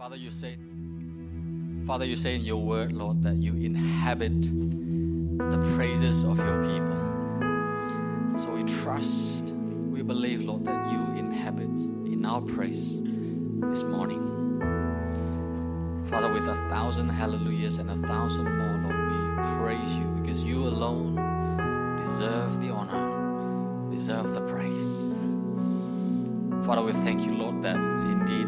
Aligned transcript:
Father, 0.00 0.16
you 0.16 0.30
say, 0.30 0.56
Father, 1.86 2.06
you 2.06 2.16
say 2.16 2.34
in 2.34 2.40
your 2.40 2.56
word, 2.56 2.90
Lord, 2.90 3.22
that 3.22 3.36
you 3.36 3.52
inhabit 3.52 4.40
the 4.40 5.74
praises 5.76 6.24
of 6.24 6.38
your 6.38 6.64
people. 6.64 8.38
So 8.38 8.50
we 8.50 8.62
trust, 8.62 9.52
we 9.90 10.00
believe, 10.00 10.42
Lord, 10.42 10.64
that 10.64 10.90
you 10.90 11.00
inhabit 11.18 11.68
in 12.10 12.24
our 12.24 12.40
praise 12.40 13.02
this 13.60 13.82
morning. 13.82 14.22
Father, 16.06 16.32
with 16.32 16.48
a 16.48 16.56
thousand 16.70 17.10
hallelujahs 17.10 17.76
and 17.76 17.90
a 17.90 17.96
thousand 18.08 18.44
more, 18.44 18.80
Lord, 18.82 18.96
we 18.96 19.58
praise 19.58 19.92
you 19.92 20.04
because 20.22 20.42
you 20.42 20.66
alone 20.66 21.16
deserve 22.02 22.58
the 22.62 22.70
honor, 22.70 23.90
deserve 23.90 24.32
the 24.32 24.40
praise. 24.40 25.10
Father, 26.64 26.80
we 26.80 26.92
thank 26.92 27.20
you, 27.26 27.34
Lord, 27.34 27.60
that 27.62 27.76
indeed, 27.76 28.46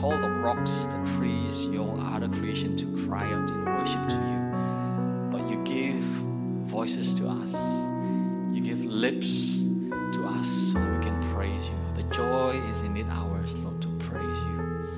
call 0.00 0.16
the 0.16 0.30
rocks, 0.30 0.86
the 0.86 1.12
trees, 1.14 1.66
your 1.66 1.94
other 2.00 2.26
creation 2.28 2.74
to 2.74 2.86
cry 3.04 3.30
out 3.34 3.50
in 3.50 3.64
worship 3.66 4.08
to 4.08 4.14
you, 4.14 5.30
but 5.30 5.46
you 5.50 5.62
give 5.62 6.00
voices 6.70 7.14
to 7.14 7.28
us, 7.28 7.52
you 8.50 8.62
give 8.62 8.82
lips 8.82 9.58
to 10.14 10.24
us 10.24 10.48
so 10.72 10.78
that 10.78 10.90
we 10.98 11.04
can 11.04 11.22
praise 11.34 11.68
you. 11.68 11.74
The 11.94 12.02
joy 12.14 12.52
is 12.70 12.80
indeed 12.80 13.08
ours, 13.10 13.54
Lord, 13.58 13.82
to 13.82 13.88
praise 13.98 14.24
you. 14.24 14.96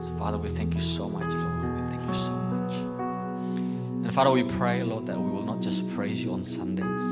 So, 0.00 0.16
Father, 0.18 0.36
we 0.36 0.48
thank 0.48 0.74
you 0.74 0.80
so 0.80 1.08
much, 1.08 1.32
Lord. 1.32 1.80
We 1.80 1.86
thank 1.86 2.02
you 2.04 2.14
so 2.14 2.30
much. 2.30 2.74
And 4.04 4.12
Father, 4.12 4.32
we 4.32 4.42
pray, 4.42 4.82
Lord, 4.82 5.06
that 5.06 5.20
we 5.20 5.30
will 5.30 5.44
not 5.44 5.60
just 5.60 5.86
praise 5.94 6.20
you 6.20 6.32
on 6.32 6.42
Sundays, 6.42 7.04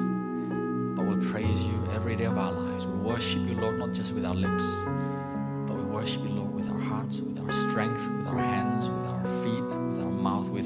but 0.96 1.06
we'll 1.06 1.30
praise 1.30 1.62
you 1.62 1.88
every 1.94 2.16
day 2.16 2.24
of 2.24 2.36
our 2.36 2.50
lives. 2.50 2.84
We 2.84 2.98
worship 2.98 3.46
you, 3.48 3.54
Lord, 3.54 3.78
not 3.78 3.92
just 3.92 4.12
with 4.12 4.24
our 4.24 4.34
lips, 4.34 4.64
With 7.18 7.40
our 7.40 7.50
strength, 7.68 8.08
with 8.18 8.26
our 8.28 8.38
hands, 8.38 8.88
with 8.88 9.04
our 9.04 9.24
feet, 9.42 9.64
with 9.64 10.00
our 10.00 10.12
mouth, 10.12 10.48
with 10.48 10.64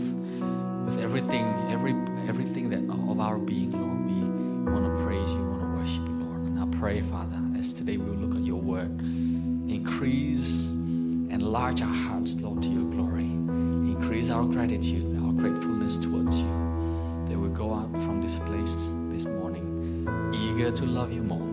with 0.85 1.03
everything, 1.03 1.47
every 1.71 1.95
everything 2.29 2.69
that 2.69 2.81
of 3.11 3.19
our 3.19 3.39
being, 3.39 3.73
Lord. 3.73 4.05
We 4.05 4.71
want 4.71 4.99
to 4.99 5.05
praise 5.05 5.31
you, 5.33 5.43
want 5.43 5.63
to 5.63 5.69
worship 5.79 6.07
you, 6.07 6.15
Lord. 6.23 6.41
And 6.43 6.61
I 6.61 6.79
pray, 6.79 7.01
Father, 7.01 7.41
as 7.59 7.73
today 7.73 7.97
we 7.97 8.11
will 8.11 8.17
look 8.17 8.37
at 8.37 8.45
your 8.45 8.61
word, 8.61 8.91
increase, 9.01 10.69
enlarge 10.69 11.81
our 11.81 11.89
hearts, 11.89 12.35
Lord, 12.35 12.63
to 12.65 12.69
your 12.69 12.91
glory. 12.91 13.25
Increase 13.25 14.29
our 14.29 14.45
gratitude, 14.45 15.19
our 15.25 15.33
gratefulness 15.33 15.97
towards 15.99 16.37
you. 16.37 17.25
That 17.29 17.39
we 17.39 17.49
go 17.49 17.73
out 17.73 17.91
from 17.93 18.21
this 18.21 18.37
place 18.41 18.75
this 19.11 19.25
morning, 19.25 20.07
eager 20.35 20.71
to 20.71 20.85
love 20.85 21.11
you 21.11 21.23
more, 21.23 21.49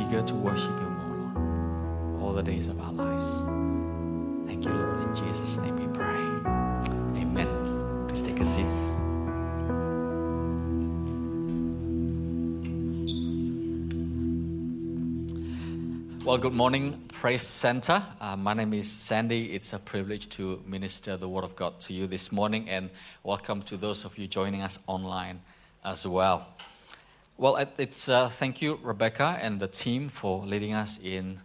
eager 0.00 0.22
to 0.22 0.34
worship 0.34 0.70
you 0.80 0.88
more, 0.88 1.34
Lord, 1.34 2.22
all 2.22 2.32
the 2.32 2.42
days 2.42 2.68
of 2.68 2.80
our 2.80 2.92
lives. 2.92 3.73
Jesus' 5.14 5.58
name 5.58 5.76
we 5.76 5.86
pray. 5.96 6.24
Amen. 7.22 8.06
Please 8.08 8.20
take 8.20 8.40
a 8.40 8.44
seat. 8.44 8.64
Well, 16.24 16.38
good 16.38 16.52
morning, 16.52 17.00
Praise 17.12 17.42
Center. 17.42 18.02
Uh, 18.20 18.36
my 18.36 18.54
name 18.54 18.72
is 18.72 18.90
Sandy. 18.90 19.52
It's 19.52 19.72
a 19.72 19.78
privilege 19.78 20.28
to 20.30 20.60
minister 20.66 21.16
the 21.16 21.28
Word 21.28 21.44
of 21.44 21.54
God 21.54 21.78
to 21.82 21.92
you 21.92 22.08
this 22.08 22.32
morning, 22.32 22.68
and 22.68 22.90
welcome 23.22 23.62
to 23.62 23.76
those 23.76 24.04
of 24.04 24.18
you 24.18 24.26
joining 24.26 24.62
us 24.62 24.80
online 24.88 25.42
as 25.84 26.04
well. 26.04 26.48
Well, 27.36 27.54
it's 27.78 28.08
uh, 28.08 28.30
thank 28.30 28.60
you, 28.60 28.80
Rebecca, 28.82 29.38
and 29.40 29.60
the 29.60 29.68
team 29.68 30.08
for 30.08 30.44
leading 30.44 30.72
us 30.72 30.98
in 31.00 31.40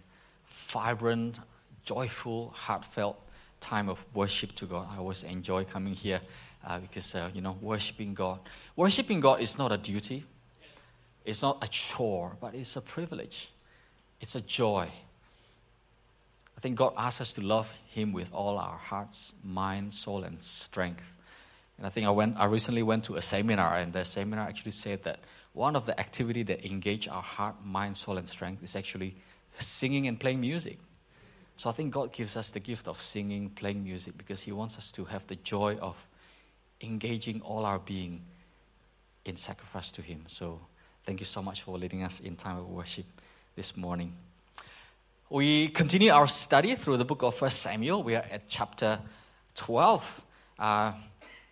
vibrant, 0.47 1.39
joyful, 1.83 2.51
heartfelt 2.55 3.28
time 3.59 3.89
of 3.89 4.03
worship 4.13 4.53
to 4.55 4.65
God. 4.65 4.87
I 4.91 4.97
always 4.97 5.23
enjoy 5.23 5.65
coming 5.65 5.93
here 5.93 6.21
uh, 6.65 6.79
because 6.79 7.15
uh, 7.15 7.29
you 7.33 7.41
know, 7.41 7.57
worshiping 7.61 8.13
God. 8.13 8.39
Worshiping 8.75 9.19
God 9.19 9.41
is 9.41 9.57
not 9.57 9.71
a 9.71 9.77
duty. 9.77 10.25
It's 11.25 11.41
not 11.41 11.63
a 11.63 11.67
chore, 11.67 12.37
but 12.39 12.55
it's 12.55 12.75
a 12.75 12.81
privilege. 12.81 13.49
It's 14.19 14.35
a 14.35 14.41
joy. 14.41 14.89
I 16.57 16.61
think 16.61 16.75
God 16.75 16.93
asks 16.97 17.21
us 17.21 17.33
to 17.33 17.41
love 17.41 17.71
Him 17.87 18.11
with 18.11 18.33
all 18.33 18.57
our 18.57 18.77
hearts, 18.77 19.33
mind, 19.43 19.93
soul, 19.93 20.23
and 20.23 20.41
strength. 20.41 21.15
And 21.77 21.87
I 21.87 21.89
think 21.89 22.05
I 22.05 22.09
went. 22.09 22.37
I 22.37 22.45
recently 22.45 22.83
went 22.83 23.05
to 23.05 23.15
a 23.15 23.21
seminar, 23.21 23.77
and 23.77 23.93
the 23.93 24.03
seminar 24.03 24.45
actually 24.45 24.71
said 24.71 25.03
that 25.03 25.19
one 25.53 25.75
of 25.75 25.85
the 25.85 25.97
activity 25.99 26.43
that 26.43 26.65
engage 26.65 27.07
our 27.07 27.21
heart, 27.21 27.55
mind, 27.65 27.95
soul, 27.95 28.17
and 28.17 28.27
strength 28.27 28.61
is 28.63 28.75
actually 28.75 29.15
singing 29.57 30.07
and 30.07 30.19
playing 30.19 30.41
music. 30.41 30.79
So 31.59 31.69
I 31.69 31.73
think 31.73 31.93
God 31.93 32.13
gives 32.13 32.37
us 32.37 32.51
the 32.51 32.61
gift 32.61 32.87
of 32.87 33.01
singing, 33.01 33.49
playing 33.49 33.83
music, 33.83 34.17
because 34.17 34.39
He 34.39 34.53
wants 34.53 34.77
us 34.77 34.93
to 34.93 35.03
have 35.03 35.27
the 35.27 35.35
joy 35.35 35.75
of 35.81 36.07
engaging 36.79 37.41
all 37.41 37.65
our 37.65 37.79
being 37.79 38.21
in 39.25 39.35
sacrifice 39.35 39.91
to 39.91 40.01
Him. 40.01 40.23
So 40.27 40.61
thank 41.03 41.19
you 41.19 41.25
so 41.25 41.41
much 41.41 41.63
for 41.63 41.77
leading 41.77 42.01
us 42.01 42.21
in 42.21 42.37
time 42.37 42.57
of 42.59 42.69
worship 42.69 43.03
this 43.57 43.75
morning. 43.75 44.13
We 45.29 45.67
continue 45.67 46.11
our 46.11 46.27
study 46.27 46.75
through 46.75 46.95
the 46.95 47.03
book 47.03 47.23
of 47.23 47.35
First 47.35 47.57
Samuel. 47.57 48.03
We 48.03 48.15
are 48.15 48.23
at 48.31 48.47
chapter 48.47 48.97
12. 49.55 50.23
Uh, 50.57 50.93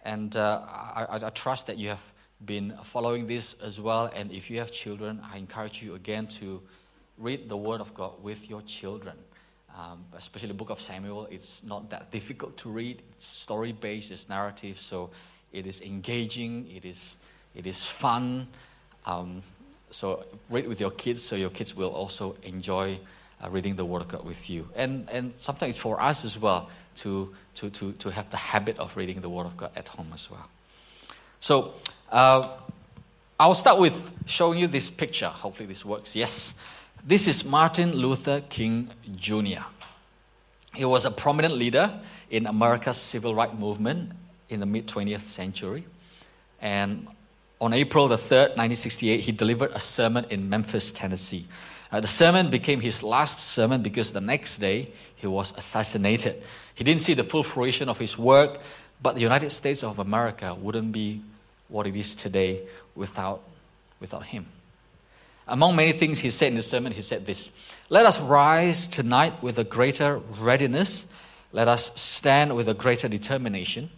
and 0.06 0.34
uh, 0.38 0.62
I- 0.70 1.20
I 1.22 1.30
trust 1.32 1.68
that 1.68 1.78
you 1.78 1.90
have 1.90 2.14
been 2.46 2.78
following 2.82 3.28
this 3.28 3.56
as 3.62 3.78
well. 3.78 4.10
And 4.16 4.32
if 4.32 4.50
you 4.50 4.60
have 4.60 4.72
children, 4.72 5.20
I 5.34 5.38
encourage 5.38 5.84
you 5.84 5.96
again 5.96 6.28
to 6.40 6.62
read 7.18 7.50
the 7.50 7.58
Word 7.58 7.82
of 7.82 7.94
God 7.94 8.24
with 8.24 8.50
your 8.50 8.62
children. 8.62 9.18
Um, 9.78 10.06
especially 10.18 10.48
the 10.48 10.56
book 10.56 10.72
of 10.72 10.80
Samuel, 10.80 11.28
it's 11.30 11.64
not 11.64 11.92
that 11.92 12.10
difficult 12.10 12.58
to 12.58 12.70
read. 12.70 13.04
It's 13.12 13.26
story 13.26 13.74
based, 13.74 14.10
it's 14.10 14.28
narrative, 14.28 14.80
so 14.80 15.12
it 15.54 15.68
is 15.68 15.82
engaging, 15.82 16.68
it 16.76 16.84
is, 16.84 17.16
it 17.54 17.68
is 17.68 17.84
fun. 17.84 18.48
Um, 19.06 19.44
so 19.92 20.26
read 20.50 20.68
with 20.68 20.82
your 20.82 20.90
kids 20.90 21.22
so 21.22 21.36
your 21.36 21.52
kids 21.52 21.76
will 21.76 21.90
also 21.90 22.36
enjoy 22.42 23.00
uh, 23.44 23.50
reading 23.52 23.76
the 23.76 23.86
Word 23.86 24.02
of 24.02 24.08
God 24.08 24.26
with 24.26 24.50
you. 24.50 24.68
And, 24.76 25.08
and 25.12 25.34
sometimes 25.36 25.78
for 25.78 26.02
us 26.02 26.26
as 26.26 26.40
well 26.40 26.72
to, 26.96 27.36
to, 27.56 27.70
to, 27.70 27.92
to 27.94 28.10
have 28.10 28.32
the 28.32 28.38
habit 28.38 28.80
of 28.80 28.98
reading 28.98 29.22
the 29.22 29.30
Word 29.30 29.46
of 29.46 29.58
God 29.58 29.72
at 29.76 29.90
home 29.90 30.10
as 30.12 30.30
well. 30.32 30.48
So 31.40 31.76
uh, 32.12 32.50
I'll 33.40 33.54
start 33.54 33.78
with 33.78 34.12
showing 34.26 34.58
you 34.58 34.66
this 34.66 34.90
picture. 34.90 35.28
Hopefully, 35.28 35.68
this 35.68 35.86
works. 35.86 36.16
Yes. 36.16 36.56
This 37.06 37.28
is 37.28 37.46
Martin 37.46 37.94
Luther 37.94 38.42
King 38.42 38.90
Jr. 39.16 39.64
He 40.76 40.86
was 40.86 41.06
a 41.06 41.12
prominent 41.12 41.56
leader 41.56 41.92
in 42.30 42.46
America's 42.46 42.98
civil 42.98 43.34
rights 43.34 43.58
movement 43.58 44.12
in 44.50 44.60
the 44.60 44.66
mid 44.66 44.88
20th 44.88 45.22
century. 45.22 45.86
And 46.62 47.08
on 47.62 47.74
April 47.74 48.08
the 48.08 48.18
3rd, 48.18 48.58
1968, 48.58 49.20
he 49.22 49.32
delivered 49.32 49.72
a 49.72 49.80
sermon 49.80 50.26
in 50.30 50.50
Memphis, 50.50 50.92
Tennessee. 50.92 51.48
Uh, 51.92 52.02
the 52.02 52.08
sermon 52.08 52.50
became 52.50 52.82
his 52.82 53.02
last 53.02 53.40
sermon 53.40 53.82
because 53.82 54.12
the 54.12 54.22
next 54.22 54.58
day 54.58 54.90
he 55.16 55.28
was 55.28 55.54
assassinated. 55.58 56.42
He 56.76 56.84
didn't 56.84 57.02
see 57.02 57.14
the 57.14 57.24
full 57.24 57.44
fruition 57.44 57.88
of 57.88 57.98
his 57.98 58.18
work, 58.18 58.60
but 59.02 59.16
the 59.16 59.22
United 59.22 59.52
States 59.52 59.84
of 59.84 60.00
America 60.00 60.54
wouldn't 60.54 60.92
be 60.92 61.22
what 61.70 61.88
it 61.88 61.96
is 61.96 62.16
today 62.16 62.62
without, 62.96 63.42
without 64.00 64.24
him. 64.24 64.46
Among 65.48 65.76
many 65.76 65.94
things 65.94 66.20
he 66.20 66.32
said 66.32 66.50
in 66.50 66.56
the 66.56 66.64
sermon, 66.64 66.92
he 66.92 67.02
said 67.02 67.26
this 67.26 67.50
Let 67.90 68.06
us 68.06 68.20
rise 68.20 68.88
tonight 68.88 69.42
with 69.42 69.58
a 69.58 69.64
greater 69.64 70.18
readiness. 70.18 71.06
Let 71.54 71.68
us 71.68 71.92
stand 72.00 72.56
with 72.56 72.68
a 72.68 72.74
greater 72.74 73.08
determination. 73.08 73.90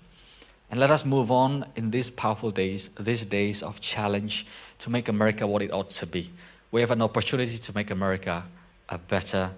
And 0.72 0.80
let 0.80 0.92
us 0.92 1.04
move 1.04 1.32
on 1.32 1.66
in 1.76 1.90
these 1.90 2.12
powerful 2.12 2.52
days, 2.52 2.90
these 3.00 3.26
days 3.26 3.64
of 3.64 3.82
challenge 3.82 4.46
to 4.78 4.92
make 4.92 5.10
America 5.10 5.48
what 5.48 5.64
it 5.64 5.74
ought 5.74 5.90
to 5.92 6.06
be. 6.06 6.30
We 6.72 6.82
have 6.82 6.92
an 6.92 7.02
opportunity 7.02 7.58
to 7.58 7.76
make 7.76 7.90
America 7.90 8.44
a 8.88 9.00
better 9.00 9.52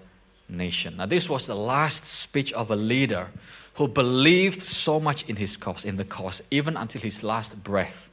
nation. 0.48 0.96
Now, 0.96 1.04
this 1.04 1.28
was 1.28 1.46
the 1.46 1.54
last 1.54 2.06
speech 2.06 2.52
of 2.54 2.70
a 2.70 2.76
leader 2.76 3.28
who 3.74 3.88
believed 3.88 4.62
so 4.62 4.98
much 4.98 5.28
in 5.28 5.36
his 5.36 5.58
cause, 5.58 5.84
in 5.84 5.96
the 5.96 6.04
cause, 6.04 6.40
even 6.50 6.78
until 6.78 7.02
his 7.02 7.22
last 7.22 7.62
breath. 7.62 8.08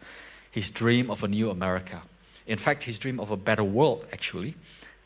His 0.51 0.69
dream 0.69 1.09
of 1.09 1.23
a 1.23 1.27
new 1.27 1.49
America. 1.49 2.01
In 2.49 2.57
fact, 2.57 2.83
his 2.83 2.97
dream 2.97 3.19
of 3.19 3.29
a 3.29 3.37
better 3.37 3.63
world 3.63 4.07
actually 4.11 4.55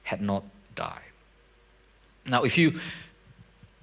had 0.03 0.21
not 0.21 0.43
died. 0.75 1.11
Now, 2.25 2.43
if 2.43 2.57
you 2.57 2.79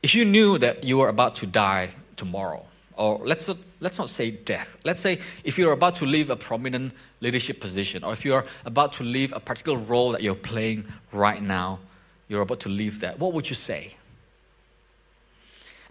if 0.03 0.15
you 0.15 0.25
knew 0.25 0.57
that 0.59 0.83
you 0.83 0.97
were 0.97 1.11
about 1.11 1.35
to 1.37 1.47
die 1.47 1.91
tomorrow, 2.17 2.65
or 2.97 3.21
let's 3.23 3.47
not, 3.47 3.59
let's 3.81 3.99
not 3.99 4.09
say 4.09 4.31
death, 4.31 4.79
let's 4.85 5.03
say 5.03 5.21
if 5.45 5.59
you're 5.59 5.73
about 5.73 5.97
to 5.97 6.07
leave 6.07 6.31
a 6.31 6.37
prominent 6.37 6.95
leadership 7.21 7.61
position, 7.61 8.03
or 8.03 8.15
if 8.15 8.25
you're 8.25 8.47
about 8.65 8.95
to 8.95 9.05
leave 9.05 9.35
a 9.35 9.41
particular 9.41 9.79
role 9.79 10.13
that 10.13 10.23
you're 10.23 10.35
playing 10.35 10.87
right 11.13 11.43
now, 11.43 11.81
you're 12.29 12.41
about 12.41 12.61
to 12.61 12.71
leave 12.71 13.01
that, 13.01 13.19
what 13.19 13.35
would 13.35 13.51
you 13.51 13.55
say? 13.55 13.95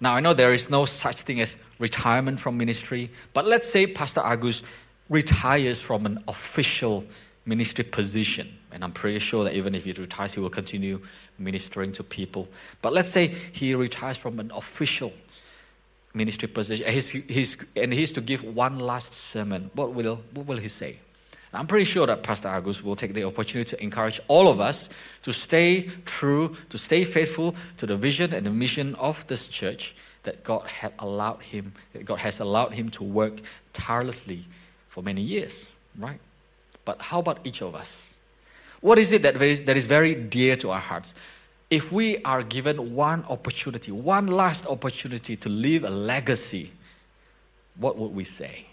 Now, 0.02 0.16
I 0.16 0.22
know 0.22 0.34
there 0.34 0.54
is 0.54 0.72
no 0.72 0.86
such 0.86 1.22
thing 1.22 1.40
as 1.40 1.56
retirement 1.78 2.40
from 2.40 2.58
ministry, 2.58 3.12
but 3.34 3.46
let's 3.46 3.70
say 3.70 3.86
Pastor 3.86 4.22
Agus 4.22 4.64
retires 5.08 5.80
from 5.80 6.08
an 6.08 6.18
official 6.28 7.06
ministry 7.50 7.84
position. 7.84 8.48
And 8.72 8.84
I'm 8.84 8.92
pretty 8.92 9.20
sure 9.20 9.44
that 9.44 9.56
even 9.56 9.74
if 9.74 9.84
he 9.84 9.92
retires, 9.92 10.36
he 10.36 10.40
will 10.40 10.52
continue 10.52 11.02
ministering 11.40 11.92
to 11.94 12.04
people. 12.04 12.48
But 12.82 12.94
let's 12.94 13.12
say 13.12 13.28
he 13.28 13.74
retires 13.74 14.18
from 14.18 14.40
an 14.40 14.52
official 14.54 15.12
ministry 16.14 16.48
position 16.48 16.86
and 16.86 16.94
he's, 16.94 17.10
he's, 17.10 17.58
and 17.76 17.94
he's 17.94 18.12
to 18.14 18.22
give 18.22 18.44
one 18.44 18.80
last 18.80 19.14
sermon. 19.14 19.72
What 19.74 19.94
will, 19.94 20.22
what 20.34 20.46
will 20.46 20.58
he 20.58 20.70
say? 20.70 21.00
I'm 21.52 21.66
pretty 21.66 21.86
sure 21.86 22.06
that 22.06 22.22
Pastor 22.22 22.48
Agus 22.48 22.84
will 22.84 22.96
take 22.96 23.16
the 23.16 23.24
opportunity 23.24 23.72
to 23.72 23.84
encourage 23.84 24.22
all 24.28 24.48
of 24.48 24.60
us 24.60 24.88
to 25.24 25.34
stay 25.34 25.90
true, 26.06 26.56
to 26.70 26.78
stay 26.78 27.04
faithful 27.04 27.56
to 27.78 27.88
the 27.88 27.98
vision 27.98 28.36
and 28.36 28.46
the 28.46 28.52
mission 28.52 28.94
of 28.96 29.26
this 29.26 29.50
church 29.50 29.96
that 30.24 30.44
God 30.44 30.68
had 30.68 30.94
allowed 31.00 31.42
him, 31.42 31.74
that 31.94 32.06
God 32.06 32.20
has 32.20 32.40
allowed 32.40 32.74
him 32.74 32.90
to 32.90 33.04
work 33.04 33.40
tirelessly 33.74 34.46
for 34.90 35.02
many 35.02 35.22
years, 35.24 35.66
right? 35.98 36.20
But 36.90 37.04
how 37.04 37.20
about 37.20 37.42
each 37.44 37.62
of 37.62 37.76
us? 37.76 38.16
What 38.82 38.98
is 38.98 39.12
it 39.12 39.22
that 39.22 39.40
is, 39.40 39.66
that 39.66 39.78
is 39.78 39.86
very 39.86 40.16
dear 40.16 40.56
to 40.56 40.72
our 40.72 40.80
hearts? 40.80 41.14
If 41.70 41.92
we 41.92 42.18
are 42.24 42.42
given 42.42 42.96
one 42.96 43.24
opportunity, 43.30 43.92
one 43.92 44.26
last 44.26 44.66
opportunity 44.66 45.36
to 45.36 45.50
leave 45.50 45.84
a 45.84 45.92
legacy, 45.92 46.72
what 47.76 47.96
would 48.00 48.16
we 48.16 48.24
say? 48.24 48.66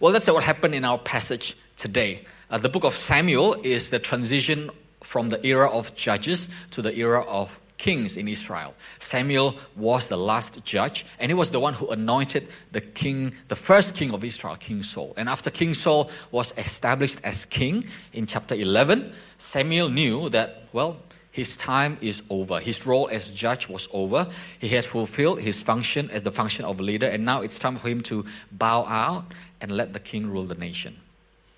Well, 0.00 0.12
that's 0.12 0.26
what 0.26 0.42
happened 0.42 0.74
in 0.74 0.84
our 0.84 0.98
passage 0.98 1.56
today. 1.76 2.24
Uh, 2.50 2.58
the 2.58 2.68
book 2.68 2.82
of 2.82 2.94
Samuel 2.94 3.54
is 3.62 3.90
the 3.90 4.00
transition 4.00 4.68
from 5.04 5.28
the 5.28 5.46
era 5.46 5.70
of 5.70 5.94
judges 5.94 6.48
to 6.72 6.82
the 6.82 6.92
era 6.98 7.22
of 7.22 7.60
kings 7.86 8.16
in 8.16 8.26
Israel. 8.26 8.74
Samuel 8.98 9.54
was 9.76 10.08
the 10.08 10.16
last 10.16 10.64
judge, 10.64 11.06
and 11.20 11.30
he 11.30 11.34
was 11.34 11.52
the 11.52 11.60
one 11.60 11.72
who 11.72 11.86
anointed 11.88 12.48
the 12.72 12.80
king, 12.80 13.32
the 13.46 13.54
first 13.54 13.94
king 13.94 14.12
of 14.12 14.24
Israel, 14.24 14.56
King 14.56 14.82
Saul. 14.82 15.14
And 15.16 15.28
after 15.28 15.50
King 15.50 15.72
Saul 15.72 16.10
was 16.32 16.52
established 16.58 17.20
as 17.22 17.44
king 17.44 17.84
in 18.12 18.26
chapter 18.26 18.56
11, 18.56 19.12
Samuel 19.38 19.88
knew 19.88 20.28
that, 20.30 20.64
well, 20.72 20.96
his 21.30 21.56
time 21.56 21.96
is 22.00 22.24
over. 22.28 22.58
His 22.58 22.84
role 22.86 23.08
as 23.12 23.30
judge 23.30 23.68
was 23.68 23.86
over. 23.92 24.26
He 24.58 24.68
has 24.70 24.84
fulfilled 24.84 25.38
his 25.40 25.62
function 25.62 26.10
as 26.10 26.22
the 26.22 26.32
function 26.32 26.64
of 26.64 26.80
leader, 26.80 27.06
and 27.06 27.24
now 27.24 27.42
it's 27.42 27.58
time 27.58 27.76
for 27.76 27.88
him 27.88 28.00
to 28.10 28.24
bow 28.50 28.84
out 28.84 29.26
and 29.60 29.70
let 29.70 29.92
the 29.92 30.00
king 30.00 30.28
rule 30.28 30.44
the 30.44 30.56
nation. 30.56 30.96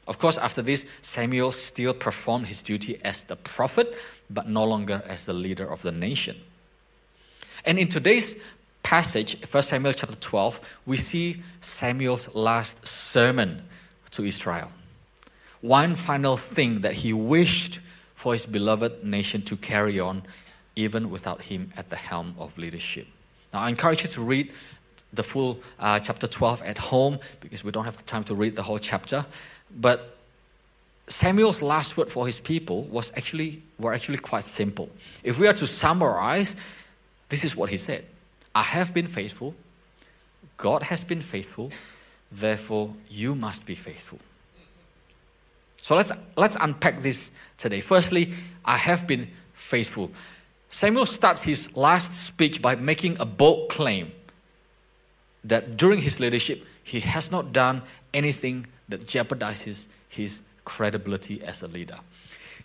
Of 0.09 0.19
course, 0.19 0.39
after 0.39 0.63
this, 0.63 0.87
Samuel 1.03 1.53
still 1.53 1.93
performed 1.93 2.47
his 2.47 2.63
duty 2.63 2.99
as 3.05 3.25
the 3.25 3.37
prophet, 3.37 3.95
but 4.31 4.49
no 4.49 4.65
longer 4.65 5.03
as 5.07 5.27
the 5.27 5.35
leader 5.35 5.71
of 5.71 5.83
the 5.83 5.93
nation. 5.93 6.41
And 7.67 7.79
in 7.79 7.89
today's 7.89 8.41
passage, 8.83 9.37
1 9.51 9.63
Samuel 9.63 9.93
chapter 9.93 10.17
12, 10.17 10.61
we 10.87 10.97
see 10.97 11.43
Samuel's 11.61 12.35
last 12.35 12.87
sermon 12.89 13.65
to 14.13 14.25
Israel. 14.25 14.71
One 15.61 15.95
final 15.95 16.39
thing 16.39 16.81
that 16.81 16.95
he 16.95 17.13
wished 17.13 17.81
for 18.15 18.33
his 18.33 18.47
beloved 18.47 19.05
nation 19.05 19.43
to 19.43 19.57
carry 19.57 20.01
on, 20.01 20.23
even 20.75 21.11
without 21.11 21.43
him 21.43 21.71
at 21.77 21.89
the 21.89 21.97
helm 21.97 22.35
of 22.39 22.57
leadership. 22.57 23.07
Now, 23.53 23.61
I 23.61 23.69
encourage 23.69 24.05
you 24.05 24.09
to 24.09 24.23
read 24.23 24.53
the 25.13 25.23
full 25.23 25.59
uh, 25.79 25.99
chapter 26.01 26.27
12 26.27 26.63
at 26.63 26.79
home 26.79 27.19
because 27.41 27.65
we 27.65 27.71
don't 27.71 27.85
have 27.85 27.97
the 27.97 28.03
time 28.05 28.25
to 28.25 28.35
read 28.35 28.57
the 28.57 28.63
whole 28.63 28.79
chapter. 28.79 29.25
But 29.75 30.17
Samuel's 31.07 31.63
last 31.63 31.97
word 31.97 32.13
for 32.13 32.27
his 32.27 32.41
people 32.41 32.85
was 32.85 33.11
actually 33.17 33.63
were 33.79 33.95
actually 33.95 34.19
quite 34.19 34.45
simple. 34.45 34.91
If 35.25 35.39
we 35.39 35.49
are 35.49 35.55
to 35.55 35.67
summarize, 35.67 36.57
this 37.31 37.45
is 37.45 37.57
what 37.57 37.71
he 37.71 37.79
said: 37.79 38.05
"I 38.55 38.63
have 38.63 38.93
been 38.93 39.07
faithful. 39.07 39.55
God 40.57 40.83
has 40.85 41.05
been 41.05 41.21
faithful. 41.21 41.71
Therefore, 42.31 42.95
you 43.09 43.35
must 43.35 43.65
be 43.65 43.75
faithful." 43.75 44.19
So 45.81 45.97
let's 45.97 46.13
let's 46.37 46.57
unpack 46.61 47.01
this 47.01 47.31
today. 47.57 47.81
Firstly, 47.81 48.35
I 48.65 48.77
have 48.77 49.07
been 49.07 49.31
faithful. 49.55 50.11
Samuel 50.69 51.07
starts 51.07 51.43
his 51.43 51.75
last 51.75 52.13
speech 52.13 52.61
by 52.61 52.75
making 52.75 53.19
a 53.19 53.25
bold 53.25 53.71
claim 53.71 54.13
that 55.49 55.77
during 55.77 56.01
his 56.01 56.21
leadership, 56.21 56.65
he 56.83 57.01
has 57.01 57.31
not 57.31 57.53
done 57.53 57.83
anything 58.15 58.67
that 58.89 59.07
jeopardizes 59.07 59.87
his 60.09 60.43
credibility 60.65 61.43
as 61.43 61.63
a 61.63 61.67
leader. 61.67 61.99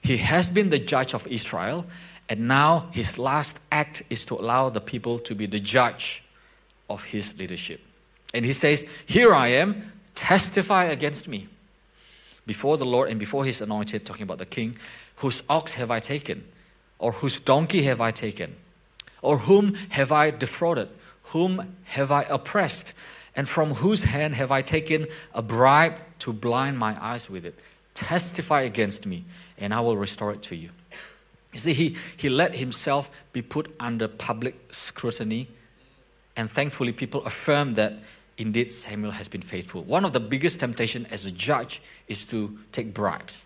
He 0.01 0.17
has 0.17 0.49
been 0.49 0.69
the 0.69 0.79
judge 0.79 1.13
of 1.13 1.25
Israel, 1.27 1.85
and 2.29 2.47
now 2.47 2.89
his 2.91 3.17
last 3.17 3.59
act 3.71 4.03
is 4.09 4.25
to 4.25 4.35
allow 4.35 4.69
the 4.69 4.81
people 4.81 5.19
to 5.19 5.35
be 5.35 5.45
the 5.45 5.59
judge 5.59 6.23
of 6.89 7.03
his 7.05 7.37
leadership. 7.37 7.81
And 8.33 8.45
he 8.45 8.53
says, 8.53 8.87
Here 9.05 9.33
I 9.33 9.49
am, 9.49 9.91
testify 10.15 10.85
against 10.85 11.27
me 11.27 11.47
before 12.45 12.77
the 12.77 12.85
Lord 12.85 13.09
and 13.09 13.19
before 13.19 13.45
his 13.45 13.61
anointed, 13.61 14.05
talking 14.05 14.23
about 14.23 14.37
the 14.37 14.45
king, 14.45 14.75
whose 15.17 15.43
ox 15.49 15.73
have 15.75 15.91
I 15.91 15.99
taken? 15.99 16.43
Or 16.99 17.11
whose 17.13 17.39
donkey 17.39 17.83
have 17.83 18.01
I 18.01 18.11
taken? 18.11 18.55
Or 19.21 19.39
whom 19.39 19.75
have 19.89 20.11
I 20.11 20.31
defrauded? 20.31 20.89
Whom 21.33 21.75
have 21.85 22.11
I 22.11 22.23
oppressed? 22.23 22.93
And 23.35 23.49
from 23.49 23.73
whose 23.73 24.03
hand 24.03 24.35
have 24.35 24.51
I 24.51 24.61
taken 24.61 25.07
a 25.33 25.41
bribe 25.41 25.95
to 26.19 26.31
blind 26.31 26.77
my 26.77 26.95
eyes 27.03 27.27
with 27.27 27.43
it? 27.43 27.57
Testify 27.95 28.61
against 28.61 29.07
me, 29.07 29.25
and 29.57 29.73
I 29.73 29.81
will 29.81 29.97
restore 29.97 30.31
it 30.31 30.43
to 30.43 30.55
you. 30.55 30.69
You 31.51 31.59
see, 31.59 31.73
he, 31.73 31.97
he 32.17 32.29
let 32.29 32.53
himself 32.53 33.09
be 33.31 33.41
put 33.41 33.73
under 33.79 34.07
public 34.07 34.55
scrutiny, 34.71 35.47
and 36.35 36.51
thankfully, 36.51 36.91
people 36.93 37.23
affirm 37.25 37.73
that 37.75 37.95
indeed 38.37 38.71
Samuel 38.71 39.11
has 39.13 39.27
been 39.27 39.41
faithful. 39.41 39.81
One 39.81 40.05
of 40.05 40.13
the 40.13 40.19
biggest 40.19 40.59
temptations 40.59 41.07
as 41.09 41.25
a 41.25 41.31
judge 41.31 41.81
is 42.07 42.25
to 42.27 42.59
take 42.71 42.93
bribes. 42.93 43.43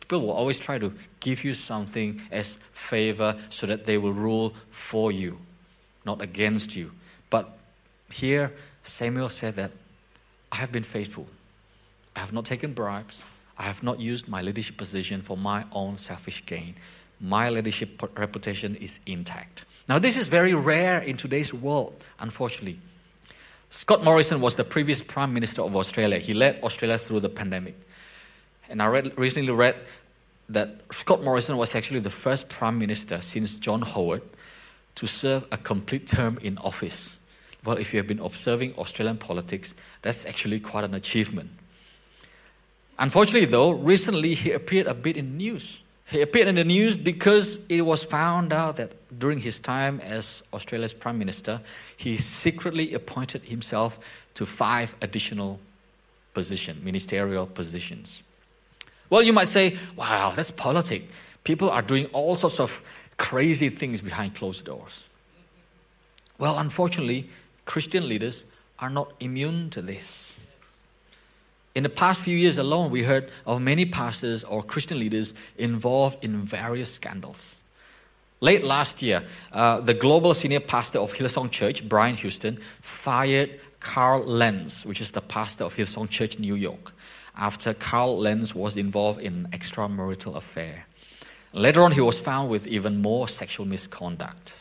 People 0.00 0.22
will 0.22 0.32
always 0.32 0.58
try 0.58 0.78
to 0.78 0.94
give 1.20 1.44
you 1.44 1.52
something 1.52 2.22
as 2.30 2.58
favor 2.72 3.36
so 3.50 3.66
that 3.66 3.84
they 3.84 3.98
will 3.98 4.14
rule 4.14 4.54
for 4.70 5.12
you, 5.12 5.38
not 6.06 6.22
against 6.22 6.74
you. 6.74 6.92
Here, 8.10 8.52
Samuel 8.82 9.28
said 9.28 9.56
that 9.56 9.70
I 10.52 10.56
have 10.56 10.72
been 10.72 10.82
faithful. 10.82 11.26
I 12.16 12.20
have 12.20 12.32
not 12.32 12.44
taken 12.44 12.72
bribes. 12.72 13.24
I 13.56 13.64
have 13.64 13.82
not 13.82 14.00
used 14.00 14.28
my 14.28 14.42
leadership 14.42 14.76
position 14.76 15.22
for 15.22 15.36
my 15.36 15.64
own 15.72 15.96
selfish 15.96 16.44
gain. 16.46 16.74
My 17.20 17.50
leadership 17.50 18.02
reputation 18.18 18.74
is 18.76 19.00
intact. 19.06 19.64
Now, 19.88 19.98
this 19.98 20.16
is 20.16 20.26
very 20.26 20.54
rare 20.54 20.98
in 20.98 21.16
today's 21.16 21.52
world, 21.52 22.02
unfortunately. 22.18 22.80
Scott 23.68 24.02
Morrison 24.02 24.40
was 24.40 24.56
the 24.56 24.64
previous 24.64 25.02
Prime 25.02 25.32
Minister 25.32 25.62
of 25.62 25.76
Australia. 25.76 26.18
He 26.18 26.34
led 26.34 26.60
Australia 26.62 26.98
through 26.98 27.20
the 27.20 27.28
pandemic. 27.28 27.76
And 28.68 28.82
I 28.82 28.88
read, 28.88 29.16
recently 29.16 29.52
read 29.52 29.76
that 30.48 30.80
Scott 30.90 31.22
Morrison 31.22 31.56
was 31.56 31.74
actually 31.76 32.00
the 32.00 32.10
first 32.10 32.48
Prime 32.48 32.78
Minister 32.78 33.20
since 33.20 33.54
John 33.54 33.82
Howard 33.82 34.22
to 34.96 35.06
serve 35.06 35.46
a 35.52 35.56
complete 35.56 36.08
term 36.08 36.38
in 36.42 36.58
office. 36.58 37.19
Well, 37.64 37.76
if 37.76 37.92
you 37.92 37.98
have 37.98 38.06
been 38.06 38.20
observing 38.20 38.74
Australian 38.76 39.18
politics, 39.18 39.74
that's 40.02 40.24
actually 40.26 40.60
quite 40.60 40.84
an 40.84 40.94
achievement. 40.94 41.50
Unfortunately, 42.98 43.46
though, 43.46 43.70
recently 43.70 44.34
he 44.34 44.52
appeared 44.52 44.86
a 44.86 44.94
bit 44.94 45.16
in 45.16 45.36
news. 45.36 45.80
He 46.06 46.20
appeared 46.22 46.48
in 46.48 46.56
the 46.56 46.64
news 46.64 46.96
because 46.96 47.64
it 47.68 47.82
was 47.82 48.02
found 48.02 48.52
out 48.52 48.76
that 48.76 48.92
during 49.18 49.38
his 49.38 49.60
time 49.60 50.00
as 50.00 50.42
Australia's 50.52 50.92
Prime 50.92 51.18
Minister, 51.18 51.60
he 51.96 52.16
secretly 52.16 52.94
appointed 52.94 53.42
himself 53.42 53.98
to 54.34 54.44
five 54.44 54.94
additional 55.02 55.60
positions, 56.34 56.84
ministerial 56.84 57.46
positions. 57.46 58.22
Well, 59.08 59.22
you 59.22 59.32
might 59.32 59.48
say, 59.48 59.76
wow, 59.96 60.32
that's 60.34 60.50
politics. 60.50 61.12
People 61.44 61.70
are 61.70 61.82
doing 61.82 62.06
all 62.06 62.36
sorts 62.36 62.60
of 62.60 62.82
crazy 63.16 63.68
things 63.68 64.00
behind 64.00 64.34
closed 64.34 64.64
doors. 64.64 65.04
Well, 66.38 66.58
unfortunately, 66.58 67.28
Christian 67.70 68.08
leaders 68.08 68.46
are 68.80 68.90
not 68.90 69.12
immune 69.20 69.70
to 69.70 69.80
this. 69.80 70.36
In 71.76 71.84
the 71.84 71.88
past 71.88 72.20
few 72.20 72.36
years 72.36 72.58
alone, 72.58 72.90
we 72.90 73.04
heard 73.04 73.30
of 73.46 73.62
many 73.62 73.86
pastors 73.86 74.42
or 74.42 74.64
Christian 74.64 74.98
leaders 74.98 75.34
involved 75.56 76.24
in 76.24 76.42
various 76.42 76.92
scandals. 76.92 77.54
Late 78.40 78.64
last 78.64 79.02
year, 79.02 79.22
uh, 79.52 79.80
the 79.80 79.94
global 79.94 80.34
senior 80.34 80.58
pastor 80.58 80.98
of 80.98 81.14
Hillsong 81.14 81.52
Church, 81.52 81.88
Brian 81.88 82.16
Houston, 82.16 82.58
fired 82.82 83.60
Carl 83.78 84.24
Lentz, 84.24 84.84
which 84.84 85.00
is 85.00 85.12
the 85.12 85.20
pastor 85.20 85.62
of 85.62 85.76
Hillsong 85.76 86.10
Church, 86.10 86.40
New 86.40 86.56
York, 86.56 86.92
after 87.36 87.72
Carl 87.72 88.18
Lentz 88.18 88.52
was 88.52 88.76
involved 88.76 89.20
in 89.20 89.46
an 89.46 89.48
extramarital 89.52 90.34
affair. 90.34 90.86
Later 91.52 91.84
on, 91.84 91.92
he 91.92 92.00
was 92.00 92.18
found 92.18 92.50
with 92.50 92.66
even 92.66 93.00
more 93.00 93.28
sexual 93.28 93.64
misconduct. 93.64 94.54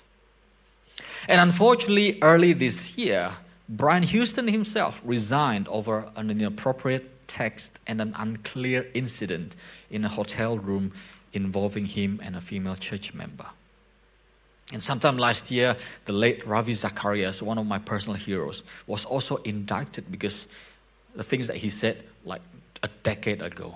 And 1.28 1.42
unfortunately, 1.42 2.18
early 2.22 2.54
this 2.54 2.98
year, 2.98 3.32
Brian 3.68 4.04
Houston 4.04 4.48
himself 4.48 5.02
resigned 5.04 5.68
over 5.68 6.12
an 6.16 6.30
inappropriate 6.32 7.28
text 7.28 7.80
and 7.86 8.02
an 8.02 8.14
unclear 8.18 8.88
incident 8.94 9.56
in 9.92 10.04
a 10.04 10.10
hotel 10.10 10.58
room 10.58 10.92
involving 11.34 11.86
him 11.86 12.20
and 12.24 12.36
a 12.36 12.42
female 12.42 12.76
church 12.76 13.14
member. 13.14 13.46
And 14.72 14.82
sometime 14.82 15.18
last 15.18 15.50
year, 15.50 15.76
the 16.06 16.14
late 16.14 16.46
Ravi 16.46 16.74
Zacharias, 16.74 17.42
one 17.42 17.58
of 17.58 17.66
my 17.66 17.80
personal 17.80 18.16
heroes, 18.16 18.64
was 18.86 19.06
also 19.06 19.38
indicted 19.38 20.12
because 20.12 20.48
the 21.16 21.24
things 21.24 21.48
that 21.48 21.58
he 21.58 21.70
said 21.70 22.04
like 22.24 22.42
a 22.84 22.90
decade 23.04 23.42
ago. 23.42 23.76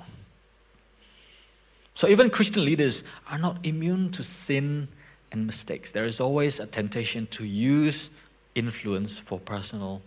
So 1.95 2.07
even 2.07 2.29
Christian 2.29 2.65
leaders 2.65 3.03
are 3.29 3.38
not 3.38 3.57
immune 3.63 4.12
to 4.12 4.23
sin 4.23 4.88
and 5.33 5.45
mistakes. 5.45 5.91
There 5.91 6.05
is 6.05 6.21
always 6.21 6.59
a 6.59 6.67
temptation 6.67 7.27
to 7.31 7.43
use 7.43 8.09
influence 8.55 9.17
for 9.17 9.39
personal 9.39 10.01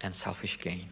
and 0.00 0.14
selfish 0.14 0.58
gain. 0.58 0.86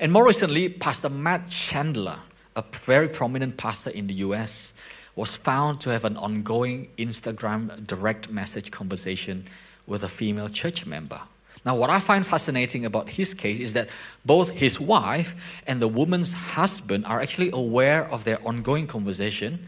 And 0.00 0.12
more 0.12 0.26
recently, 0.26 0.68
Pastor 0.68 1.08
Matt 1.10 1.50
Chandler, 1.50 2.20
a 2.56 2.64
very 2.72 3.08
prominent 3.08 3.56
pastor 3.56 3.90
in 3.90 4.06
the 4.06 4.14
US, 4.14 4.72
was 5.16 5.36
found 5.36 5.80
to 5.80 5.90
have 5.90 6.04
an 6.04 6.16
ongoing 6.16 6.88
Instagram 6.96 7.86
direct 7.86 8.30
message 8.30 8.70
conversation 8.70 9.46
with 9.86 10.02
a 10.04 10.08
female 10.08 10.48
church 10.48 10.86
member. 10.86 11.20
Now, 11.64 11.76
what 11.76 11.90
I 11.90 11.98
find 11.98 12.26
fascinating 12.26 12.84
about 12.84 13.10
his 13.10 13.34
case 13.34 13.58
is 13.58 13.72
that 13.74 13.88
both 14.24 14.50
his 14.50 14.78
wife 14.78 15.60
and 15.66 15.82
the 15.82 15.88
woman's 15.88 16.32
husband 16.32 17.04
are 17.04 17.20
actually 17.20 17.50
aware 17.50 18.08
of 18.08 18.24
their 18.24 18.40
ongoing 18.46 18.86
conversation, 18.86 19.66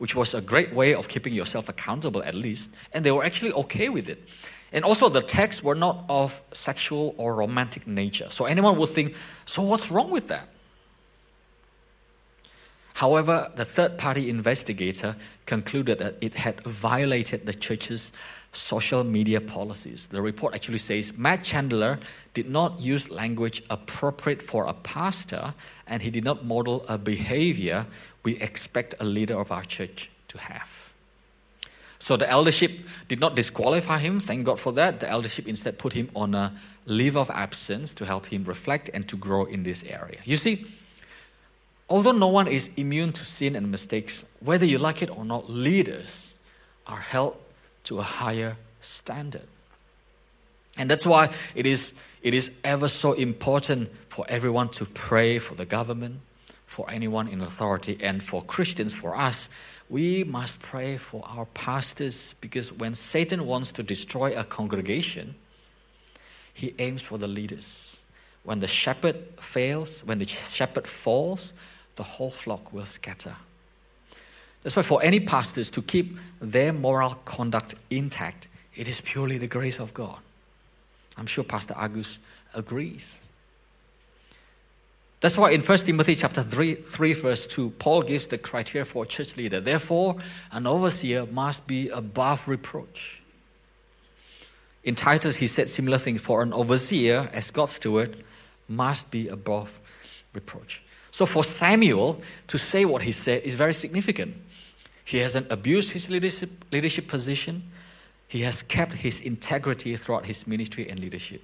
which 0.00 0.16
was 0.16 0.32
a 0.32 0.40
great 0.40 0.72
way 0.72 0.94
of 0.94 1.08
keeping 1.08 1.34
yourself 1.34 1.68
accountable 1.68 2.22
at 2.22 2.34
least, 2.34 2.74
and 2.94 3.04
they 3.04 3.12
were 3.12 3.22
actually 3.22 3.52
okay 3.52 3.90
with 3.90 4.08
it. 4.08 4.26
And 4.72 4.82
also, 4.82 5.10
the 5.10 5.20
texts 5.20 5.62
were 5.62 5.74
not 5.74 6.06
of 6.08 6.40
sexual 6.52 7.14
or 7.18 7.34
romantic 7.34 7.86
nature. 7.86 8.30
So, 8.30 8.46
anyone 8.46 8.78
would 8.78 8.88
think, 8.88 9.14
so 9.44 9.60
what's 9.62 9.90
wrong 9.90 10.10
with 10.10 10.28
that? 10.28 10.48
However, 12.94 13.52
the 13.54 13.66
third 13.66 13.98
party 13.98 14.30
investigator 14.30 15.16
concluded 15.44 15.98
that 15.98 16.16
it 16.22 16.34
had 16.34 16.62
violated 16.64 17.44
the 17.44 17.52
church's 17.52 18.10
social 18.52 19.04
media 19.04 19.40
policies. 19.40 20.08
The 20.08 20.20
report 20.20 20.54
actually 20.54 20.78
says 20.78 21.16
Matt 21.16 21.44
Chandler 21.44 21.98
did 22.34 22.50
not 22.50 22.80
use 22.80 23.10
language 23.10 23.62
appropriate 23.70 24.42
for 24.42 24.66
a 24.66 24.72
pastor, 24.72 25.54
and 25.86 26.02
he 26.02 26.10
did 26.10 26.24
not 26.24 26.44
model 26.44 26.84
a 26.88 26.98
behavior 26.98 27.86
we 28.22 28.36
expect 28.36 28.94
a 29.00 29.04
leader 29.04 29.38
of 29.38 29.50
our 29.50 29.64
church 29.64 30.10
to 30.28 30.38
have. 30.38 30.92
So 31.98 32.16
the 32.16 32.28
eldership 32.28 32.72
did 33.08 33.20
not 33.20 33.36
disqualify 33.36 33.98
him, 33.98 34.20
thank 34.20 34.44
God 34.44 34.58
for 34.58 34.72
that. 34.72 35.00
The 35.00 35.08
eldership 35.08 35.46
instead 35.46 35.78
put 35.78 35.92
him 35.92 36.10
on 36.14 36.34
a 36.34 36.52
leave 36.86 37.16
of 37.16 37.30
absence 37.30 37.94
to 37.94 38.06
help 38.06 38.26
him 38.26 38.44
reflect 38.44 38.90
and 38.92 39.06
to 39.08 39.16
grow 39.16 39.44
in 39.44 39.62
this 39.62 39.84
area. 39.84 40.18
You 40.24 40.36
see, 40.36 40.66
although 41.88 42.12
no 42.12 42.28
one 42.28 42.48
is 42.48 42.70
immune 42.76 43.12
to 43.12 43.24
sin 43.24 43.54
and 43.54 43.70
mistakes, 43.70 44.24
whether 44.40 44.64
you 44.64 44.78
like 44.78 45.02
it 45.02 45.10
or 45.10 45.24
not, 45.24 45.50
leaders 45.50 46.34
are 46.86 47.00
held 47.00 47.36
to 47.90 47.98
a 47.98 48.02
higher 48.04 48.56
standard. 48.80 49.48
And 50.78 50.88
that's 50.88 51.04
why 51.04 51.30
it 51.56 51.66
is, 51.66 51.92
it 52.22 52.34
is 52.34 52.56
ever 52.62 52.86
so 52.86 53.14
important 53.14 53.90
for 54.08 54.24
everyone 54.28 54.68
to 54.78 54.84
pray 54.86 55.40
for 55.40 55.56
the 55.56 55.66
government, 55.66 56.20
for 56.68 56.88
anyone 56.88 57.26
in 57.26 57.40
authority, 57.40 57.98
and 58.00 58.22
for 58.22 58.42
Christians, 58.42 58.92
for 58.92 59.16
us. 59.16 59.48
We 59.88 60.22
must 60.22 60.62
pray 60.62 60.98
for 60.98 61.24
our 61.26 61.46
pastors 61.46 62.36
because 62.40 62.72
when 62.72 62.94
Satan 62.94 63.44
wants 63.44 63.72
to 63.72 63.82
destroy 63.82 64.38
a 64.38 64.44
congregation, 64.44 65.34
he 66.54 66.74
aims 66.78 67.02
for 67.02 67.18
the 67.18 67.26
leaders. 67.26 67.98
When 68.44 68.60
the 68.60 68.68
shepherd 68.68 69.16
fails, 69.40 70.04
when 70.04 70.20
the 70.20 70.28
shepherd 70.28 70.86
falls, 70.86 71.52
the 71.96 72.04
whole 72.04 72.30
flock 72.30 72.72
will 72.72 72.86
scatter. 72.86 73.34
That's 74.62 74.76
why, 74.76 74.82
for 74.82 75.02
any 75.02 75.20
pastors 75.20 75.70
to 75.72 75.82
keep 75.82 76.16
their 76.40 76.72
moral 76.72 77.14
conduct 77.24 77.74
intact, 77.88 78.48
it 78.74 78.88
is 78.88 79.00
purely 79.00 79.38
the 79.38 79.46
grace 79.46 79.78
of 79.78 79.94
God. 79.94 80.18
I'm 81.16 81.26
sure 81.26 81.44
Pastor 81.44 81.74
Agus 81.76 82.18
agrees. 82.54 83.20
That's 85.20 85.36
why 85.36 85.50
in 85.50 85.60
1 85.60 85.78
Timothy 85.78 86.14
chapter 86.14 86.42
3, 86.42 86.76
3, 86.76 87.12
verse 87.12 87.46
2, 87.46 87.70
Paul 87.78 88.02
gives 88.02 88.26
the 88.28 88.38
criteria 88.38 88.86
for 88.86 89.04
a 89.04 89.06
church 89.06 89.36
leader. 89.36 89.60
Therefore, 89.60 90.16
an 90.50 90.66
overseer 90.66 91.26
must 91.26 91.66
be 91.66 91.90
above 91.90 92.48
reproach. 92.48 93.20
In 94.82 94.94
Titus, 94.94 95.36
he 95.36 95.46
said 95.46 95.68
similar 95.68 95.98
things 95.98 96.22
for 96.22 96.42
an 96.42 96.54
overseer, 96.54 97.28
as 97.34 97.50
God's 97.50 97.72
steward, 97.72 98.24
must 98.66 99.10
be 99.10 99.28
above 99.28 99.78
reproach. 100.32 100.82
So 101.10 101.26
for 101.26 101.44
Samuel 101.44 102.22
to 102.46 102.56
say 102.56 102.86
what 102.86 103.02
he 103.02 103.12
said 103.12 103.42
is 103.42 103.54
very 103.54 103.74
significant. 103.74 104.36
He 105.04 105.18
hasn't 105.18 105.50
abused 105.50 105.92
his 105.92 106.10
leadership, 106.10 106.50
leadership 106.70 107.08
position. 107.08 107.70
He 108.28 108.42
has 108.42 108.62
kept 108.62 108.92
his 108.92 109.20
integrity 109.20 109.96
throughout 109.96 110.26
his 110.26 110.46
ministry 110.46 110.88
and 110.88 111.00
leadership. 111.00 111.42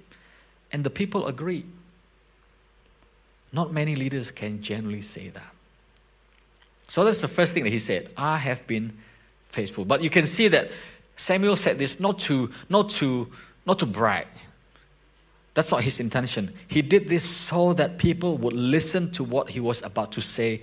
And 0.71 0.83
the 0.83 0.89
people 0.89 1.27
agree. 1.27 1.65
Not 3.51 3.73
many 3.73 3.95
leaders 3.95 4.31
can 4.31 4.61
generally 4.61 5.01
say 5.01 5.29
that. 5.29 5.53
So 6.87 7.03
that's 7.03 7.21
the 7.21 7.27
first 7.27 7.53
thing 7.53 7.63
that 7.63 7.71
he 7.71 7.79
said. 7.79 8.13
I 8.15 8.37
have 8.37 8.65
been 8.67 8.97
faithful. 9.49 9.85
But 9.85 10.01
you 10.01 10.09
can 10.09 10.27
see 10.27 10.47
that 10.49 10.71
Samuel 11.15 11.55
said 11.55 11.77
this 11.77 11.99
not 11.99 12.19
to, 12.19 12.51
not 12.69 12.89
to, 12.91 13.29
not 13.65 13.79
to 13.79 13.85
brag. 13.85 14.27
That's 15.53 15.71
not 15.71 15.81
his 15.81 15.99
intention. 15.99 16.53
He 16.67 16.81
did 16.81 17.09
this 17.09 17.23
so 17.23 17.73
that 17.73 17.97
people 17.97 18.37
would 18.37 18.53
listen 18.53 19.11
to 19.13 19.23
what 19.23 19.49
he 19.49 19.59
was 19.59 19.81
about 19.81 20.11
to 20.13 20.21
say 20.21 20.61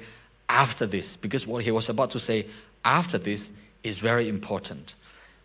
after 0.49 0.87
this, 0.87 1.17
because 1.17 1.47
what 1.47 1.65
he 1.65 1.73
was 1.73 1.89
about 1.89 2.11
to 2.11 2.21
say 2.21 2.47
after 2.85 3.19
this 3.19 3.53
is 3.83 3.99
very 3.99 4.29
important, 4.29 4.95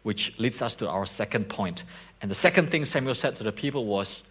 which 0.03 0.37
leads 0.39 0.61
us 0.61 0.75
to 0.77 0.89
our 0.89 1.05
second 1.05 1.49
point. 1.49 1.83
And 2.21 2.29
the 2.29 2.35
second 2.35 2.69
thing 2.69 2.85
Samuel 2.85 3.15
said 3.15 3.35
to 3.35 3.43
the 3.43 3.51
people 3.51 3.85
was, 3.85 4.23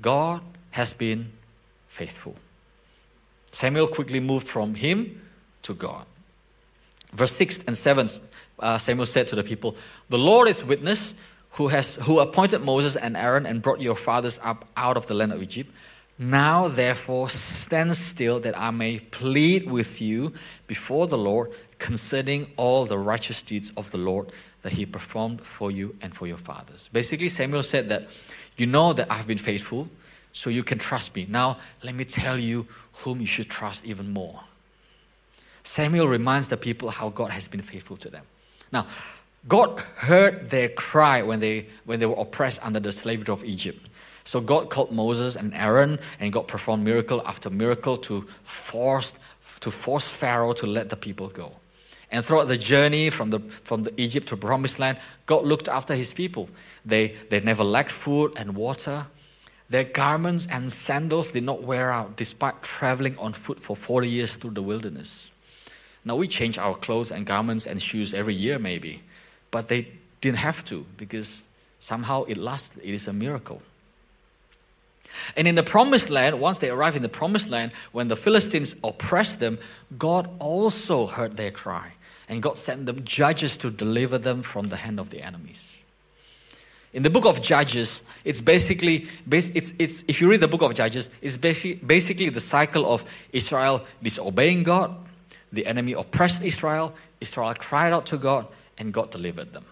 God 0.00 0.42
has 0.70 0.94
been 0.94 1.32
faithful. 1.88 2.36
Samuel 3.52 3.88
quickly 3.88 4.20
moved 4.20 4.48
from 4.48 4.74
him 4.74 5.22
to 5.62 5.74
God. 5.74 6.04
Verse 7.12 7.32
6 7.32 7.64
and 7.66 7.76
7, 7.76 8.08
uh, 8.58 8.78
Samuel 8.78 9.06
said 9.06 9.28
to 9.28 9.36
the 9.36 9.42
people, 9.42 9.76
The 10.08 10.18
Lord 10.18 10.48
is 10.48 10.64
witness 10.64 11.14
who, 11.52 11.68
has, 11.68 11.96
who 11.96 12.20
appointed 12.20 12.60
Moses 12.60 12.96
and 12.96 13.16
Aaron 13.16 13.46
and 13.46 13.62
brought 13.62 13.80
your 13.80 13.96
fathers 13.96 14.38
up 14.44 14.68
out 14.76 14.96
of 14.96 15.06
the 15.06 15.14
land 15.14 15.32
of 15.32 15.42
Egypt. 15.42 15.70
Now, 16.18 16.68
therefore, 16.68 17.28
stand 17.28 17.96
still 17.96 18.40
that 18.40 18.58
I 18.58 18.70
may 18.70 18.98
plead 18.98 19.70
with 19.70 20.00
you 20.00 20.32
before 20.66 21.06
the 21.06 21.18
Lord 21.18 21.52
concerning 21.78 22.52
all 22.56 22.84
the 22.84 22.98
righteous 22.98 23.42
deeds 23.42 23.72
of 23.76 23.90
the 23.90 23.98
Lord 23.98 24.30
that 24.62 24.72
he 24.72 24.86
performed 24.86 25.40
for 25.40 25.70
you 25.70 25.96
and 26.02 26.14
for 26.14 26.26
your 26.26 26.36
fathers. 26.36 26.88
Basically, 26.92 27.28
Samuel 27.28 27.62
said 27.62 27.88
that, 27.88 28.08
You 28.56 28.66
know 28.66 28.92
that 28.92 29.10
I've 29.10 29.26
been 29.26 29.38
faithful, 29.38 29.88
so 30.32 30.50
you 30.50 30.62
can 30.62 30.78
trust 30.78 31.14
me. 31.14 31.26
Now, 31.28 31.58
let 31.82 31.94
me 31.94 32.04
tell 32.04 32.38
you 32.38 32.66
whom 32.98 33.20
you 33.20 33.26
should 33.26 33.48
trust 33.48 33.84
even 33.86 34.12
more. 34.12 34.40
Samuel 35.62 36.08
reminds 36.08 36.48
the 36.48 36.56
people 36.56 36.90
how 36.90 37.10
God 37.10 37.30
has 37.30 37.46
been 37.46 37.62
faithful 37.62 37.96
to 37.98 38.10
them. 38.10 38.24
Now, 38.72 38.86
God 39.46 39.80
heard 39.96 40.50
their 40.50 40.68
cry 40.68 41.22
when 41.22 41.40
they, 41.40 41.66
when 41.84 42.00
they 42.00 42.06
were 42.06 42.16
oppressed 42.20 42.64
under 42.64 42.80
the 42.80 42.92
slavery 42.92 43.32
of 43.32 43.44
Egypt. 43.44 43.88
So 44.24 44.40
God 44.40 44.68
called 44.68 44.92
Moses 44.92 45.36
and 45.36 45.54
Aaron, 45.54 45.98
and 46.20 46.32
God 46.32 46.48
performed 46.48 46.84
miracle 46.84 47.22
after 47.24 47.48
miracle 47.48 47.96
to 47.98 48.22
force, 48.42 49.14
to 49.60 49.70
force 49.70 50.06
Pharaoh 50.06 50.52
to 50.54 50.66
let 50.66 50.90
the 50.90 50.96
people 50.96 51.28
go. 51.28 51.52
And 52.10 52.24
throughout 52.24 52.48
the 52.48 52.56
journey 52.56 53.10
from, 53.10 53.30
the, 53.30 53.40
from 53.40 53.82
the 53.82 53.92
Egypt 54.00 54.28
to 54.28 54.36
promised 54.36 54.78
land, 54.78 54.98
God 55.26 55.44
looked 55.44 55.68
after 55.68 55.94
his 55.94 56.14
people. 56.14 56.48
They, 56.84 57.16
they 57.28 57.40
never 57.40 57.64
lacked 57.64 57.90
food 57.90 58.32
and 58.36 58.54
water. 58.54 59.06
Their 59.68 59.84
garments 59.84 60.46
and 60.50 60.72
sandals 60.72 61.32
did 61.32 61.44
not 61.44 61.62
wear 61.62 61.90
out 61.90 62.16
despite 62.16 62.62
traveling 62.62 63.18
on 63.18 63.34
foot 63.34 63.60
for 63.60 63.76
40 63.76 64.08
years 64.08 64.34
through 64.36 64.52
the 64.52 64.62
wilderness. 64.62 65.30
Now, 66.04 66.16
we 66.16 66.26
change 66.26 66.56
our 66.56 66.74
clothes 66.74 67.10
and 67.10 67.26
garments 67.26 67.66
and 67.66 67.82
shoes 67.82 68.14
every 68.14 68.34
year, 68.34 68.58
maybe, 68.58 69.02
but 69.50 69.68
they 69.68 69.88
didn't 70.22 70.38
have 70.38 70.64
to 70.66 70.86
because 70.96 71.42
somehow 71.78 72.24
it 72.24 72.38
lasted. 72.38 72.82
It 72.82 72.94
is 72.94 73.06
a 73.06 73.12
miracle. 73.12 73.60
And 75.36 75.46
in 75.46 75.54
the 75.54 75.62
promised 75.62 76.08
land, 76.08 76.40
once 76.40 76.58
they 76.60 76.70
arrived 76.70 76.96
in 76.96 77.02
the 77.02 77.08
promised 77.08 77.50
land, 77.50 77.72
when 77.92 78.08
the 78.08 78.16
Philistines 78.16 78.76
oppressed 78.82 79.40
them, 79.40 79.58
God 79.98 80.30
also 80.38 81.06
heard 81.06 81.36
their 81.36 81.50
cry 81.50 81.92
and 82.28 82.42
God 82.42 82.58
sent 82.58 82.86
them 82.86 83.02
judges 83.04 83.56
to 83.58 83.70
deliver 83.70 84.18
them 84.18 84.42
from 84.42 84.68
the 84.68 84.76
hand 84.76 85.00
of 85.00 85.10
the 85.10 85.22
enemies. 85.22 85.78
In 86.92 87.02
the 87.02 87.10
book 87.10 87.26
of 87.26 87.42
Judges, 87.42 88.02
it's 88.24 88.40
basically, 88.40 89.06
it's, 89.30 89.50
it's, 89.78 90.04
if 90.08 90.20
you 90.20 90.30
read 90.30 90.40
the 90.40 90.48
book 90.48 90.62
of 90.62 90.74
Judges, 90.74 91.10
it's 91.20 91.36
basically 91.36 91.74
basically 91.74 92.28
the 92.30 92.40
cycle 92.40 92.90
of 92.90 93.04
Israel 93.32 93.84
disobeying 94.02 94.62
God, 94.62 94.96
the 95.52 95.66
enemy 95.66 95.92
oppressed 95.92 96.42
Israel, 96.42 96.94
Israel 97.20 97.54
cried 97.58 97.92
out 97.92 98.06
to 98.06 98.16
God, 98.16 98.46
and 98.78 98.92
God 98.92 99.10
delivered 99.10 99.52
them. 99.52 99.64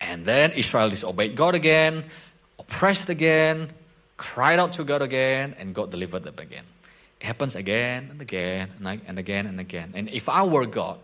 And 0.00 0.24
then 0.24 0.52
Israel 0.52 0.90
disobeyed 0.90 1.34
God 1.34 1.54
again, 1.54 2.04
oppressed 2.58 3.08
again, 3.08 3.70
cried 4.16 4.58
out 4.58 4.72
to 4.74 4.84
God 4.84 5.02
again, 5.02 5.54
and 5.58 5.74
God 5.74 5.90
delivered 5.90 6.22
them 6.22 6.36
again. 6.38 6.64
It 7.20 7.26
happens 7.26 7.54
again 7.56 8.08
and 8.10 8.20
again 8.20 8.70
and 8.80 9.18
again 9.18 9.46
and 9.46 9.60
again. 9.60 9.92
And 9.94 10.08
if 10.08 10.28
I 10.28 10.42
were 10.44 10.66
God, 10.66 10.98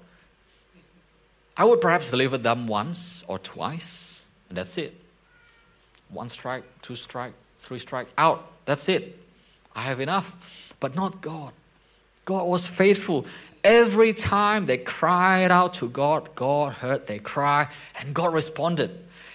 I 1.56 1.64
would 1.64 1.80
perhaps 1.80 2.10
deliver 2.10 2.36
them 2.38 2.66
once 2.66 3.24
or 3.26 3.38
twice, 3.38 4.22
and 4.48 4.58
that's 4.58 4.76
it. 4.76 4.94
One 6.10 6.28
strike, 6.28 6.64
two 6.82 6.94
strike, 6.94 7.32
three 7.58 7.78
strike, 7.78 8.08
out. 8.18 8.46
That's 8.66 8.88
it. 8.88 9.18
I 9.74 9.82
have 9.82 10.00
enough. 10.00 10.34
But 10.80 10.94
not 10.94 11.20
God. 11.20 11.52
God 12.24 12.44
was 12.44 12.66
faithful. 12.66 13.26
Every 13.64 14.12
time 14.12 14.66
they 14.66 14.78
cried 14.78 15.50
out 15.50 15.74
to 15.74 15.88
God, 15.88 16.34
God 16.34 16.74
heard 16.74 17.06
their 17.06 17.18
cry 17.18 17.68
and 17.98 18.14
God 18.14 18.32
responded. 18.32 18.90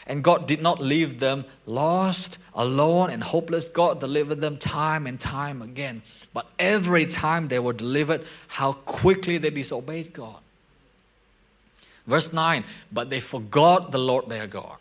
And 0.07 0.23
God 0.23 0.47
did 0.47 0.61
not 0.61 0.81
leave 0.81 1.19
them 1.19 1.45
lost, 1.65 2.37
alone, 2.53 3.09
and 3.09 3.23
hopeless. 3.23 3.65
God 3.65 3.99
delivered 3.99 4.39
them 4.39 4.57
time 4.57 5.07
and 5.07 5.19
time 5.19 5.61
again. 5.61 6.01
But 6.33 6.47
every 6.59 7.05
time 7.05 7.47
they 7.47 7.59
were 7.59 7.73
delivered, 7.73 8.25
how 8.47 8.73
quickly 8.73 9.37
they 9.37 9.49
disobeyed 9.49 10.13
God. 10.13 10.39
Verse 12.08 12.34
9, 12.34 12.63
but 12.91 13.10
they 13.10 13.20
forgot 13.20 13.91
the 13.91 14.00
Lord 14.00 14.29
their 14.29 14.48
God. 14.48 14.77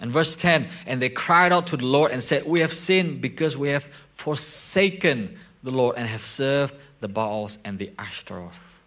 And 0.00 0.10
verse 0.10 0.34
10, 0.34 0.68
and 0.86 1.00
they 1.00 1.08
cried 1.08 1.52
out 1.52 1.68
to 1.68 1.76
the 1.76 1.86
Lord 1.86 2.10
and 2.10 2.22
said, 2.22 2.44
We 2.44 2.60
have 2.60 2.72
sinned 2.72 3.20
because 3.20 3.56
we 3.56 3.68
have 3.68 3.84
forsaken 4.14 5.36
the 5.62 5.70
Lord 5.70 5.96
and 5.96 6.08
have 6.08 6.24
served 6.24 6.74
the 7.00 7.08
Baals 7.08 7.58
and 7.64 7.78
the 7.78 7.92
Ashtaroth. 7.98 8.82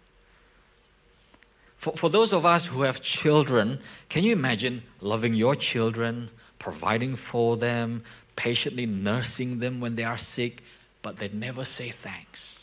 For, 1.78 1.92
for 1.92 2.10
those 2.10 2.32
of 2.32 2.44
us 2.44 2.66
who 2.66 2.82
have 2.82 3.00
children, 3.00 3.78
can 4.08 4.24
you 4.24 4.32
imagine 4.32 4.82
loving 5.00 5.34
your 5.34 5.54
children, 5.54 6.30
providing 6.58 7.16
for 7.16 7.56
them, 7.56 8.02
patiently 8.34 8.86
nursing 8.86 9.58
them 9.58 9.80
when 9.80 9.94
they 9.94 10.04
are 10.04 10.18
sick, 10.18 10.62
but 11.00 11.18
they 11.18 11.28
never 11.28 11.64
say 11.64 11.88
thanks? 11.88 12.55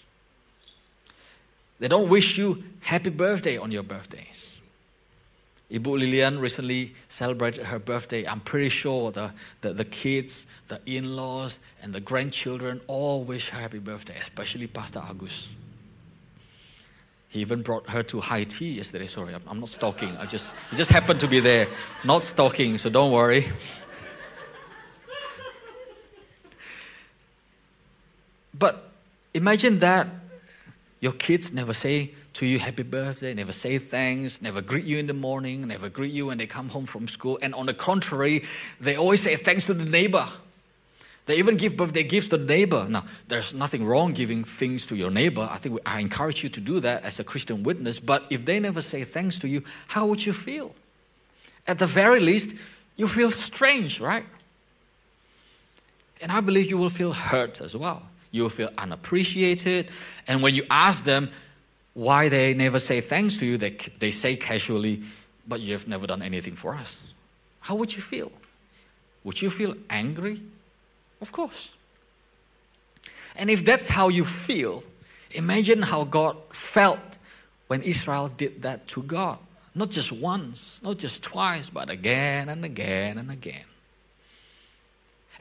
They 1.79 1.87
don't 1.87 2.09
wish 2.09 2.37
you 2.37 2.63
happy 2.81 3.09
birthday 3.09 3.57
on 3.57 3.71
your 3.71 3.83
birthdays. 3.83 4.53
Ibu 5.71 5.97
Lilian 5.97 6.39
recently 6.39 6.93
celebrated 7.07 7.65
her 7.65 7.79
birthday. 7.79 8.27
I'm 8.27 8.41
pretty 8.41 8.69
sure 8.69 9.11
the, 9.11 9.33
the, 9.61 9.73
the 9.73 9.85
kids, 9.85 10.45
the 10.67 10.79
in 10.85 11.15
laws, 11.15 11.57
and 11.81 11.93
the 11.93 11.99
grandchildren 11.99 12.79
all 12.87 13.23
wish 13.23 13.49
her 13.49 13.59
happy 13.59 13.79
birthday, 13.79 14.15
especially 14.21 14.67
Pastor 14.67 14.99
Agus. 14.99 15.49
He 17.29 17.39
even 17.41 17.63
brought 17.63 17.89
her 17.89 18.03
to 18.03 18.19
high 18.19 18.43
tea 18.43 18.73
yesterday. 18.73 19.07
Sorry, 19.07 19.33
I'm, 19.33 19.41
I'm 19.47 19.59
not 19.59 19.69
stalking. 19.69 20.15
I 20.17 20.27
just, 20.27 20.53
just 20.75 20.91
happened 20.91 21.19
to 21.21 21.27
be 21.27 21.39
there. 21.39 21.65
Not 22.03 22.21
stalking, 22.21 22.77
so 22.77 22.91
don't 22.91 23.11
worry. 23.11 23.47
but 28.53 28.91
imagine 29.33 29.79
that 29.79 30.07
your 31.03 31.11
kids 31.11 31.51
never 31.51 31.73
say 31.73 32.11
to 32.31 32.45
you 32.45 32.59
happy 32.59 32.83
birthday, 32.83 33.33
never 33.33 33.51
say 33.51 33.77
thanks, 33.77 34.41
never 34.41 34.61
greet 34.61 34.85
you 34.85 34.99
in 34.99 35.07
the 35.07 35.13
morning, 35.13 35.67
never 35.67 35.89
greet 35.89 36.13
you 36.13 36.27
when 36.27 36.37
they 36.37 36.47
come 36.47 36.69
home 36.69 36.85
from 36.85 37.09
school. 37.09 37.37
And 37.41 37.53
on 37.53 37.65
the 37.65 37.73
contrary, 37.73 38.43
they 38.79 38.95
always 38.95 39.21
say 39.21 39.35
thanks 39.35 39.65
to 39.65 39.73
the 39.73 39.83
neighbor. 39.83 40.25
They 41.25 41.39
even 41.39 41.57
give 41.57 41.75
birthday 41.75 42.03
gifts 42.03 42.29
to 42.29 42.37
the 42.37 42.45
neighbor. 42.45 42.87
Now, 42.87 43.03
there's 43.27 43.53
nothing 43.53 43.83
wrong 43.83 44.13
giving 44.13 44.45
things 44.45 44.87
to 44.87 44.95
your 44.95 45.11
neighbor. 45.11 45.45
I 45.51 45.57
think 45.57 45.77
I 45.85 45.99
encourage 45.99 46.41
you 46.41 46.47
to 46.47 46.61
do 46.61 46.79
that 46.79 47.03
as 47.03 47.19
a 47.19 47.25
Christian 47.25 47.63
witness. 47.63 47.99
But 47.99 48.23
if 48.29 48.45
they 48.45 48.61
never 48.61 48.79
say 48.79 49.03
thanks 49.03 49.37
to 49.39 49.49
you, 49.49 49.61
how 49.87 50.05
would 50.05 50.25
you 50.25 50.31
feel? 50.31 50.73
At 51.67 51.79
the 51.79 51.85
very 51.85 52.21
least, 52.21 52.55
you 52.95 53.09
feel 53.09 53.29
strange, 53.29 53.99
right? 53.99 54.25
And 56.21 56.31
I 56.31 56.39
believe 56.39 56.69
you 56.69 56.77
will 56.77 56.89
feel 56.89 57.11
hurt 57.11 57.59
as 57.59 57.75
well. 57.75 58.03
You 58.33 58.43
will 58.43 58.49
feel 58.49 58.71
unappreciated. 58.77 59.87
And 60.27 60.43
when 60.43 60.55
you 60.55 60.65
ask 60.69 61.05
them, 61.05 61.29
why 61.93 62.29
they 62.29 62.53
never 62.53 62.79
say 62.79 63.01
thanks 63.01 63.37
to 63.37 63.45
you. 63.45 63.57
They, 63.57 63.71
they 63.99 64.11
say 64.11 64.35
casually, 64.35 65.03
but 65.47 65.61
you've 65.61 65.87
never 65.87 66.07
done 66.07 66.21
anything 66.21 66.55
for 66.55 66.73
us. 66.73 66.97
How 67.61 67.75
would 67.75 67.95
you 67.95 68.01
feel? 68.01 68.31
Would 69.23 69.41
you 69.41 69.49
feel 69.49 69.75
angry? 69.89 70.41
Of 71.21 71.31
course. 71.31 71.69
And 73.35 73.49
if 73.49 73.63
that's 73.63 73.89
how 73.89 74.09
you 74.09 74.25
feel, 74.25 74.83
imagine 75.31 75.81
how 75.81 76.03
God 76.03 76.35
felt 76.51 77.17
when 77.67 77.81
Israel 77.81 78.27
did 78.27 78.63
that 78.63 78.87
to 78.89 79.03
God. 79.03 79.37
Not 79.75 79.89
just 79.89 80.11
once, 80.11 80.81
not 80.83 80.97
just 80.97 81.23
twice, 81.23 81.69
but 81.69 81.89
again 81.89 82.49
and 82.49 82.63
again 82.65 83.17
and 83.17 83.31
again. 83.31 83.63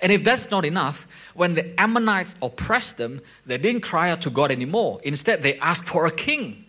And 0.03 0.11
if 0.11 0.25
that's 0.25 0.51
not 0.51 0.65
enough, 0.65 1.07
when 1.35 1.55
the 1.55 1.81
Ammonites 1.81 2.35
oppressed 2.43 2.97
them, 2.99 3.21
they 3.47 3.57
didn't 3.57 3.83
cry 3.83 4.11
out 4.11 4.21
to 4.23 4.31
God 4.31 4.51
anymore. 4.51 5.01
Instead, 5.05 5.43
they 5.43 5.57
asked 5.59 5.85
for 5.85 6.07
a 6.07 6.11
king. 6.11 6.65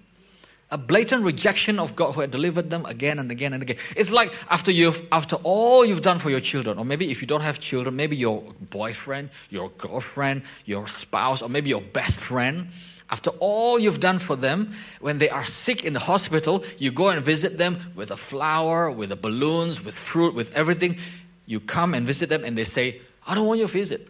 A 0.69 0.77
blatant 0.77 1.23
rejection 1.23 1.79
of 1.79 1.95
God 1.95 2.13
who 2.13 2.21
had 2.21 2.31
delivered 2.31 2.69
them 2.69 2.85
again 2.85 3.19
and 3.19 3.29
again 3.29 3.53
and 3.53 3.61
again. 3.61 3.77
It's 3.95 4.11
like 4.11 4.33
after 4.49 4.71
you've 4.71 5.07
after 5.11 5.35
all 5.43 5.85
you've 5.85 6.01
done 6.01 6.17
for 6.17 6.31
your 6.31 6.39
children, 6.39 6.79
or 6.79 6.85
maybe 6.85 7.11
if 7.11 7.21
you 7.21 7.27
don't 7.27 7.41
have 7.41 7.59
children, 7.59 7.95
maybe 7.95 8.15
your 8.15 8.41
boyfriend, 8.71 9.29
your 9.51 9.69
girlfriend, 9.77 10.41
your 10.65 10.87
spouse, 10.87 11.43
or 11.43 11.49
maybe 11.49 11.69
your 11.69 11.81
best 11.81 12.19
friend. 12.19 12.69
After 13.11 13.29
all 13.39 13.77
you've 13.77 13.99
done 13.99 14.17
for 14.17 14.35
them, 14.35 14.73
when 14.99 15.19
they 15.19 15.29
are 15.29 15.45
sick 15.45 15.83
in 15.83 15.93
the 15.93 15.99
hospital, 15.99 16.63
you 16.79 16.91
go 16.91 17.09
and 17.09 17.23
visit 17.23 17.59
them 17.59 17.77
with 17.93 18.09
a 18.09 18.17
flower, 18.17 18.89
with 18.89 19.09
the 19.09 19.15
balloons, 19.15 19.85
with 19.85 19.93
fruit, 19.93 20.33
with 20.33 20.55
everything. 20.55 20.97
You 21.45 21.59
come 21.59 21.93
and 21.93 22.07
visit 22.07 22.29
them 22.29 22.43
and 22.43 22.57
they 22.57 22.63
say, 22.63 22.99
I 23.27 23.35
don't 23.35 23.47
want 23.47 23.59
your 23.59 23.67
visit. 23.67 24.07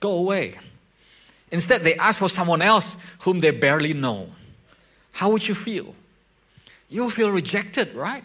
Go 0.00 0.14
away. 0.14 0.58
Instead, 1.50 1.82
they 1.82 1.94
ask 1.94 2.18
for 2.18 2.28
someone 2.28 2.62
else 2.62 2.96
whom 3.22 3.40
they 3.40 3.50
barely 3.50 3.92
know. 3.92 4.30
How 5.12 5.30
would 5.30 5.46
you 5.46 5.54
feel? 5.54 5.94
You'll 6.88 7.10
feel 7.10 7.30
rejected, 7.30 7.94
right? 7.94 8.24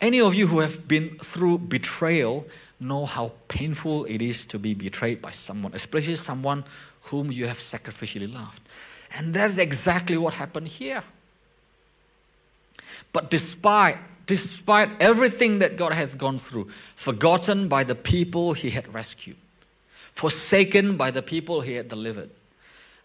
Any 0.00 0.20
of 0.20 0.34
you 0.34 0.46
who 0.48 0.60
have 0.60 0.88
been 0.88 1.18
through 1.18 1.58
betrayal 1.58 2.46
know 2.80 3.06
how 3.06 3.32
painful 3.48 4.04
it 4.06 4.20
is 4.20 4.46
to 4.46 4.58
be 4.58 4.74
betrayed 4.74 5.22
by 5.22 5.30
someone, 5.30 5.72
especially 5.74 6.16
someone 6.16 6.64
whom 7.02 7.30
you 7.30 7.46
have 7.46 7.58
sacrificially 7.58 8.32
loved. 8.32 8.60
And 9.14 9.34
that's 9.34 9.58
exactly 9.58 10.16
what 10.16 10.34
happened 10.34 10.68
here. 10.68 11.04
But 13.12 13.30
despite 13.30 13.98
despite 14.26 14.90
everything 15.00 15.58
that 15.60 15.76
God 15.76 15.92
had 15.92 16.18
gone 16.18 16.38
through, 16.38 16.68
forgotten 16.96 17.68
by 17.68 17.84
the 17.84 17.94
people 17.94 18.52
he 18.52 18.70
had 18.70 18.92
rescued, 18.92 19.36
forsaken 20.14 20.96
by 20.96 21.10
the 21.10 21.22
people 21.22 21.60
he 21.60 21.74
had 21.74 21.88
delivered, 21.88 22.30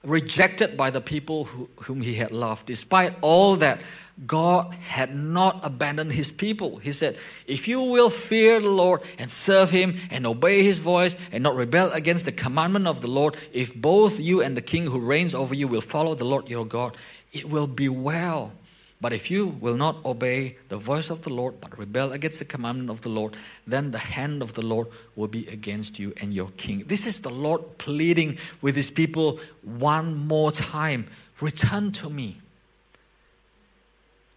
rejected 0.03 0.77
by 0.77 0.89
the 0.89 1.01
people 1.01 1.45
who, 1.45 1.69
whom 1.84 2.01
he 2.01 2.15
had 2.15 2.32
loved. 2.32 2.65
Despite 2.65 3.13
all 3.21 3.56
that, 3.58 3.82
God 4.25 4.73
had 4.73 5.15
not 5.15 5.60
abandoned 5.63 6.13
his 6.13 6.32
people. 6.32 6.77
He 6.77 6.91
said, 6.91 7.17
If 7.45 7.67
you 7.67 7.82
will 7.84 8.10
fear 8.10 8.60
the 8.60 8.69
Lord 8.69 9.01
and 9.19 9.30
serve 9.30 9.69
him 9.69 9.97
and 10.10 10.25
obey 10.25 10.63
his 10.63 10.80
voice 10.80 11.15
and 11.32 11.43
not 11.43 11.56
rebel 11.56 11.91
against 11.91 12.25
the 12.25 12.32
commandment 12.32 12.88
of 12.88 13.01
the 13.01 13.08
Lord, 13.08 13.38
if 13.53 13.75
both 13.75 14.19
you 14.19 14.41
and 14.41 14.58
the 14.58 14.62
king 14.62 14.88
who 14.88 14.99
reigns 14.99 15.36
over 15.36 15.53
you 15.53 15.67
will 15.67 15.82
follow 15.82 16.15
the 16.15 16.25
Lord 16.25 16.49
your 16.49 16.65
God, 16.65 16.97
it 17.32 17.47
will 17.47 17.67
be 17.67 17.89
well 17.89 18.53
but 18.99 19.13
if 19.13 19.29
you 19.29 19.45
will 19.47 19.75
not 19.75 20.03
obey 20.03 20.57
the 20.69 20.77
voice 20.77 21.10
of 21.10 21.21
the 21.21 21.29
Lord, 21.29 21.62
but 21.62 21.77
rebel 21.77 22.12
against 22.12 22.39
the 22.39 22.45
commandment 22.45 22.89
of 22.89 23.01
the 23.01 23.10
Lord, 23.10 23.36
then 23.65 23.91
the 23.91 23.99
hand 23.99 24.41
of 24.41 24.53
the 24.53 24.65
Lord 24.65 24.88
will 25.15 25.27
be 25.27 25.47
against 25.47 25.99
you 25.99 26.13
and 26.19 26.33
your 26.33 26.49
king. 26.57 26.83
This 26.88 27.05
is 27.05 27.19
the 27.21 27.29
Lord 27.29 27.77
pleading 27.77 28.38
with 28.62 28.75
his 28.75 28.89
people 28.89 29.39
one 29.62 30.27
more 30.27 30.51
time 30.51 31.07
Return 31.39 31.91
to 31.93 32.10
me. 32.10 32.38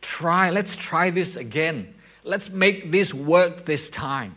Try, 0.00 0.50
let's 0.50 0.76
try 0.76 1.10
this 1.10 1.36
again. 1.36 1.94
Let's 2.24 2.50
make 2.50 2.90
this 2.90 3.14
work 3.14 3.64
this 3.64 3.90
time. 3.90 4.36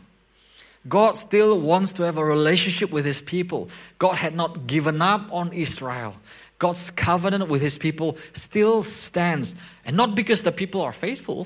God 0.88 1.17
still 1.17 1.59
wants 1.59 1.93
to 1.93 2.03
have 2.03 2.17
a 2.17 2.23
relationship 2.25 2.91
with 2.91 3.05
his 3.05 3.21
people. 3.21 3.69
God 3.99 4.15
had 4.15 4.36
not 4.36 4.67
given 4.67 5.01
up 5.01 5.27
on 5.31 5.51
Israel. 5.53 6.15
God's 6.63 6.91
covenant 6.91 7.49
with 7.49 7.62
his 7.62 7.78
people 7.78 8.15
still 8.32 8.84
stands. 8.84 9.54
And 9.84 9.97
not 9.97 10.15
because 10.15 10.43
the 10.43 10.52
people 10.54 10.82
are 10.82 10.93
faithful, 10.93 11.45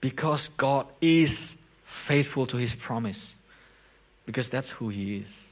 because 0.00 0.46
God 0.56 0.86
is 1.00 1.56
faithful 1.82 2.46
to 2.46 2.56
his 2.56 2.72
promise. 2.72 3.34
Because 4.26 4.48
that's 4.48 4.70
who 4.70 4.90
he 4.90 5.16
is. 5.16 5.48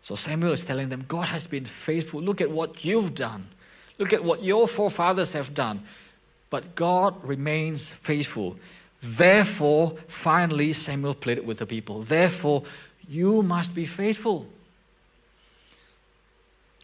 So 0.00 0.16
Samuel 0.16 0.50
is 0.50 0.66
telling 0.66 0.88
them, 0.88 1.04
God 1.06 1.28
has 1.28 1.46
been 1.46 1.66
faithful. 1.66 2.20
Look 2.20 2.40
at 2.40 2.50
what 2.50 2.84
you've 2.84 3.14
done. 3.14 3.46
Look 3.98 4.12
at 4.12 4.24
what 4.24 4.42
your 4.42 4.66
forefathers 4.66 5.34
have 5.34 5.54
done. 5.54 5.84
But 6.50 6.74
God 6.74 7.14
remains 7.24 7.90
faithful. 7.90 8.56
Therefore, 9.00 9.94
finally, 10.08 10.72
Samuel 10.72 11.14
pleaded 11.14 11.46
with 11.46 11.58
the 11.58 11.66
people. 11.66 12.02
Therefore, 12.02 12.64
you 13.08 13.44
must 13.44 13.72
be 13.72 13.86
faithful. 13.86 14.48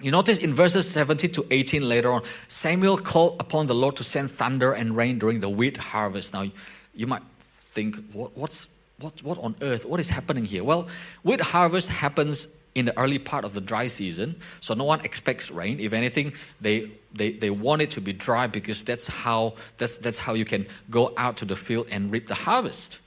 You 0.01 0.13
notice 0.13 0.39
in 0.39 0.55
verses 0.55 0.89
17 0.91 1.33
to 1.33 1.47
18 1.51 1.89
later 1.89 2.13
on, 2.13 2.23
Samuel 2.47 2.99
called 2.99 3.37
upon 3.41 3.67
the 3.67 3.75
Lord 3.75 3.97
to 3.97 4.05
send 4.05 4.31
thunder 4.31 4.73
and 4.73 4.97
rain 4.97 5.19
during 5.19 5.41
the 5.41 5.49
wheat 5.49 5.77
harvest. 5.77 6.33
Now, 6.33 6.47
you 6.95 7.07
might 7.09 7.23
think, 7.41 8.13
what, 8.13 8.37
what's, 8.37 8.69
what, 9.01 9.21
what 9.25 9.39
on 9.39 9.57
earth? 9.61 9.85
What 9.85 9.99
is 9.99 10.09
happening 10.09 10.45
here? 10.45 10.63
Well, 10.63 10.87
wheat 11.25 11.41
harvest 11.41 11.89
happens 11.89 12.47
in 12.77 12.85
the 12.85 12.97
early 12.97 13.19
part 13.19 13.45
of 13.45 13.55
the 13.55 13.61
dry 13.61 13.89
season, 13.89 14.37
so 14.61 14.73
no 14.73 14.85
one 14.85 15.01
expects 15.01 15.51
rain. 15.51 15.81
If 15.81 15.93
anything, 15.93 16.33
they, 16.61 16.93
they, 17.13 17.33
they 17.33 17.51
want 17.51 17.83
it 17.83 17.91
to 17.93 18.01
be 18.01 18.13
dry 18.13 18.47
because 18.47 18.85
that's 18.85 19.09
how, 19.09 19.55
that's, 19.79 19.97
that's 19.97 20.19
how 20.19 20.35
you 20.35 20.45
can 20.45 20.69
go 20.91 21.13
out 21.17 21.39
to 21.39 21.45
the 21.45 21.57
field 21.57 21.89
and 21.91 22.13
reap 22.13 22.29
the 22.29 22.37
harvest. 22.37 23.01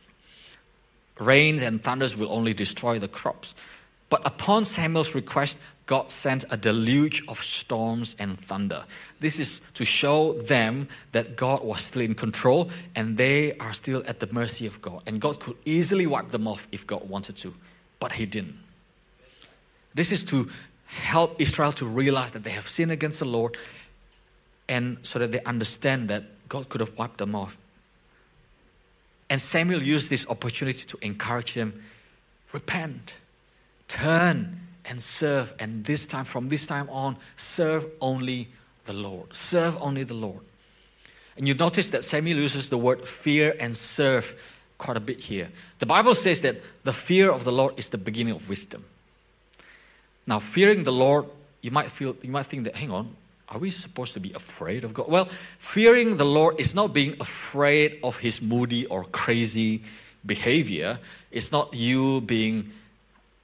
Rains 1.20 1.62
and 1.62 1.82
thunders 1.82 2.18
will 2.18 2.34
only 2.34 2.54
destroy 2.54 3.00
the 3.00 3.08
crops. 3.08 3.56
But 4.10 4.22
upon 4.26 4.66
Samuel's 4.66 5.16
request, 5.16 5.58
God 5.92 6.10
sent 6.10 6.46
a 6.50 6.56
deluge 6.56 7.22
of 7.28 7.44
storms 7.44 8.16
and 8.18 8.40
thunder. 8.40 8.86
This 9.20 9.38
is 9.38 9.60
to 9.74 9.84
show 9.84 10.32
them 10.32 10.88
that 11.12 11.36
God 11.36 11.66
was 11.66 11.82
still 11.82 12.02
in 12.02 12.16
control 12.16 12.72
and 12.96 13.18
they 13.18 13.58
are 13.58 13.74
still 13.74 14.02
at 14.08 14.22
the 14.22 14.30
mercy 14.32 14.66
of 14.66 14.82
God. 14.82 15.02
And 15.06 15.20
God 15.20 15.42
could 15.42 15.58
easily 15.66 16.08
wipe 16.08 16.30
them 16.30 16.48
off 16.48 16.66
if 16.72 16.88
God 16.88 17.10
wanted 17.10 17.36
to, 17.44 17.54
but 18.00 18.14
He 18.14 18.26
didn't. 18.26 18.58
This 19.94 20.14
is 20.14 20.24
to 20.32 20.50
help 20.86 21.42
Israel 21.42 21.74
to 21.74 21.86
realize 21.86 22.32
that 22.32 22.46
they 22.46 22.52
have 22.52 22.70
sinned 22.70 22.94
against 22.94 23.20
the 23.20 23.26
Lord 23.28 23.58
and 24.70 24.98
so 25.02 25.20
that 25.20 25.34
they 25.34 25.44
understand 25.44 26.08
that 26.08 26.24
God 26.48 26.70
could 26.70 26.80
have 26.80 26.98
wiped 26.98 27.18
them 27.18 27.36
off. 27.36 27.58
And 29.30 29.42
Samuel 29.42 29.84
used 29.84 30.10
this 30.10 30.26
opportunity 30.30 30.86
to 30.86 30.98
encourage 31.02 31.54
them 31.54 31.84
repent, 32.54 33.14
turn, 33.90 34.62
and 34.86 35.02
serve. 35.02 35.54
And 35.60 35.86
this 35.86 36.08
time, 36.08 36.26
from 36.26 36.50
this 36.50 36.66
time 36.66 36.90
on, 36.90 37.18
serve 37.36 37.86
only 38.00 38.50
the 38.86 38.94
Lord. 38.94 39.36
Serve 39.36 39.78
only 39.82 40.04
the 40.04 40.14
Lord. 40.14 40.42
And 41.38 41.48
you 41.48 41.54
notice 41.54 41.90
that 41.92 42.04
Samuel 42.04 42.38
uses 42.38 42.70
the 42.70 42.78
word 42.78 43.08
fear 43.08 43.56
and 43.60 43.76
serve 43.76 44.36
quite 44.78 44.98
a 44.98 45.02
bit 45.02 45.22
here. 45.22 45.50
The 45.80 45.86
Bible 45.86 46.16
says 46.16 46.42
that 46.42 46.58
the 46.84 46.94
fear 46.94 47.32
of 47.32 47.44
the 47.44 47.52
Lord 47.52 47.78
is 47.78 47.90
the 47.90 47.98
beginning 47.98 48.34
of 48.34 48.50
wisdom. 48.50 48.84
Now, 50.28 50.40
fearing 50.40 50.84
the 50.84 50.92
Lord, 50.92 51.26
you 51.62 51.72
might 51.72 51.92
feel 51.92 52.16
you 52.22 52.32
might 52.32 52.46
think 52.46 52.64
that, 52.66 52.76
hang 52.76 52.92
on, 52.92 53.16
are 53.50 53.60
we 53.60 53.70
supposed 53.70 54.14
to 54.14 54.20
be 54.20 54.34
afraid 54.34 54.84
of 54.84 54.94
God? 54.94 55.08
Well, 55.08 55.26
fearing 55.60 56.18
the 56.18 56.26
Lord 56.26 56.60
is 56.60 56.74
not 56.74 56.94
being 56.94 57.16
afraid 57.20 58.00
of 58.04 58.18
his 58.18 58.42
moody 58.42 58.86
or 58.86 59.04
crazy 59.04 59.84
behavior. 60.26 61.00
It's 61.32 61.52
not 61.52 61.74
you 61.74 62.22
being 62.22 62.72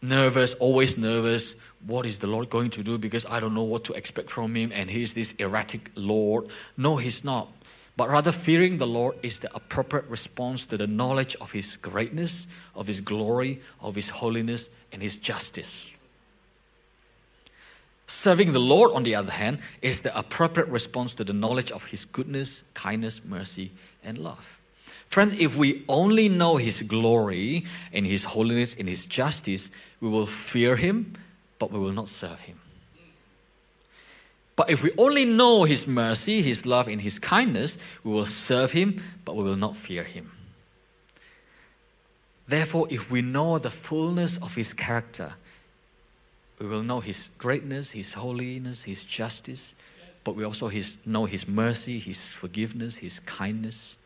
nervous, 0.01 0.53
always 0.55 0.97
nervous. 0.97 1.55
What 1.85 2.05
is 2.05 2.19
the 2.19 2.27
Lord 2.27 2.49
going 2.49 2.69
to 2.71 2.83
do? 2.83 2.97
Because 2.97 3.25
I 3.25 3.39
don't 3.39 3.53
know 3.53 3.63
what 3.63 3.83
to 3.85 3.93
expect 3.93 4.31
from 4.31 4.55
him, 4.55 4.71
and 4.73 4.89
he's 4.89 5.13
this 5.13 5.31
erratic 5.33 5.91
Lord. 5.95 6.47
No, 6.75 6.97
he's 6.97 7.23
not. 7.23 7.49
But 7.95 8.09
rather, 8.09 8.31
fearing 8.31 8.77
the 8.77 8.87
Lord 8.87 9.15
is 9.23 9.39
the 9.39 9.53
appropriate 9.55 10.05
response 10.07 10.65
to 10.67 10.77
the 10.77 10.85
knowledge 10.85 11.35
of 11.41 11.51
his 11.51 11.77
greatness, 11.77 12.45
of 12.75 12.87
his 12.87 12.99
glory, 12.99 13.61
of 13.81 13.95
his 13.95 14.09
holiness, 14.09 14.69
and 14.91 15.01
his 15.01 15.17
justice. 15.17 15.91
Serving 18.07 18.53
the 18.53 18.59
Lord, 18.59 18.91
on 18.93 19.03
the 19.03 19.15
other 19.15 19.31
hand, 19.31 19.59
is 19.81 20.01
the 20.01 20.17
appropriate 20.17 20.69
response 20.69 21.13
to 21.15 21.25
the 21.25 21.33
knowledge 21.33 21.71
of 21.71 21.85
His 21.85 22.05
goodness, 22.05 22.63
kindness, 22.73 23.23
mercy, 23.25 23.73
and 24.01 24.17
love. 24.17 24.56
Friends, 25.09 25.39
if 25.39 25.57
we 25.57 25.83
only 25.87 26.29
know 26.29 26.57
His 26.57 26.81
glory 26.81 27.65
and 27.91 28.05
His 28.05 28.23
holiness 28.23 28.75
and 28.75 28.87
His 28.87 29.05
justice, 29.05 29.71
we 29.99 30.09
will 30.09 30.25
fear 30.25 30.75
Him, 30.75 31.13
but 31.59 31.71
we 31.71 31.79
will 31.79 31.93
not 31.93 32.09
serve 32.09 32.39
Him. 32.41 32.59
But 34.55 34.69
if 34.69 34.81
we 34.83 34.91
only 34.97 35.25
know 35.25 35.63
His 35.63 35.87
mercy, 35.87 36.41
His 36.41 36.65
love, 36.65 36.87
and 36.87 37.01
His 37.01 37.19
kindness, 37.19 37.77
we 38.03 38.11
will 38.11 38.25
serve 38.25 38.71
Him, 38.71 39.01
but 39.25 39.35
we 39.35 39.43
will 39.43 39.55
not 39.55 39.77
fear 39.77 40.03
Him. 40.03 40.31
Therefore, 42.47 42.87
if 42.89 43.11
we 43.11 43.21
know 43.21 43.59
the 43.59 43.69
fullness 43.69 44.37
of 44.37 44.55
His 44.55 44.73
character, 44.73 45.33
we 46.59 46.65
will 46.65 46.83
know 46.83 47.01
His 47.01 47.29
greatness, 47.37 47.91
His 47.91 48.13
holiness, 48.13 48.83
His 48.83 49.03
justice, 49.03 49.75
but 50.23 50.35
we 50.35 50.43
also 50.43 50.67
his, 50.67 51.05
know 51.05 51.25
His 51.25 51.47
mercy, 51.47 51.99
His 51.99 52.31
forgiveness, 52.31 52.97
His 52.97 53.19
kindness. 53.19 53.96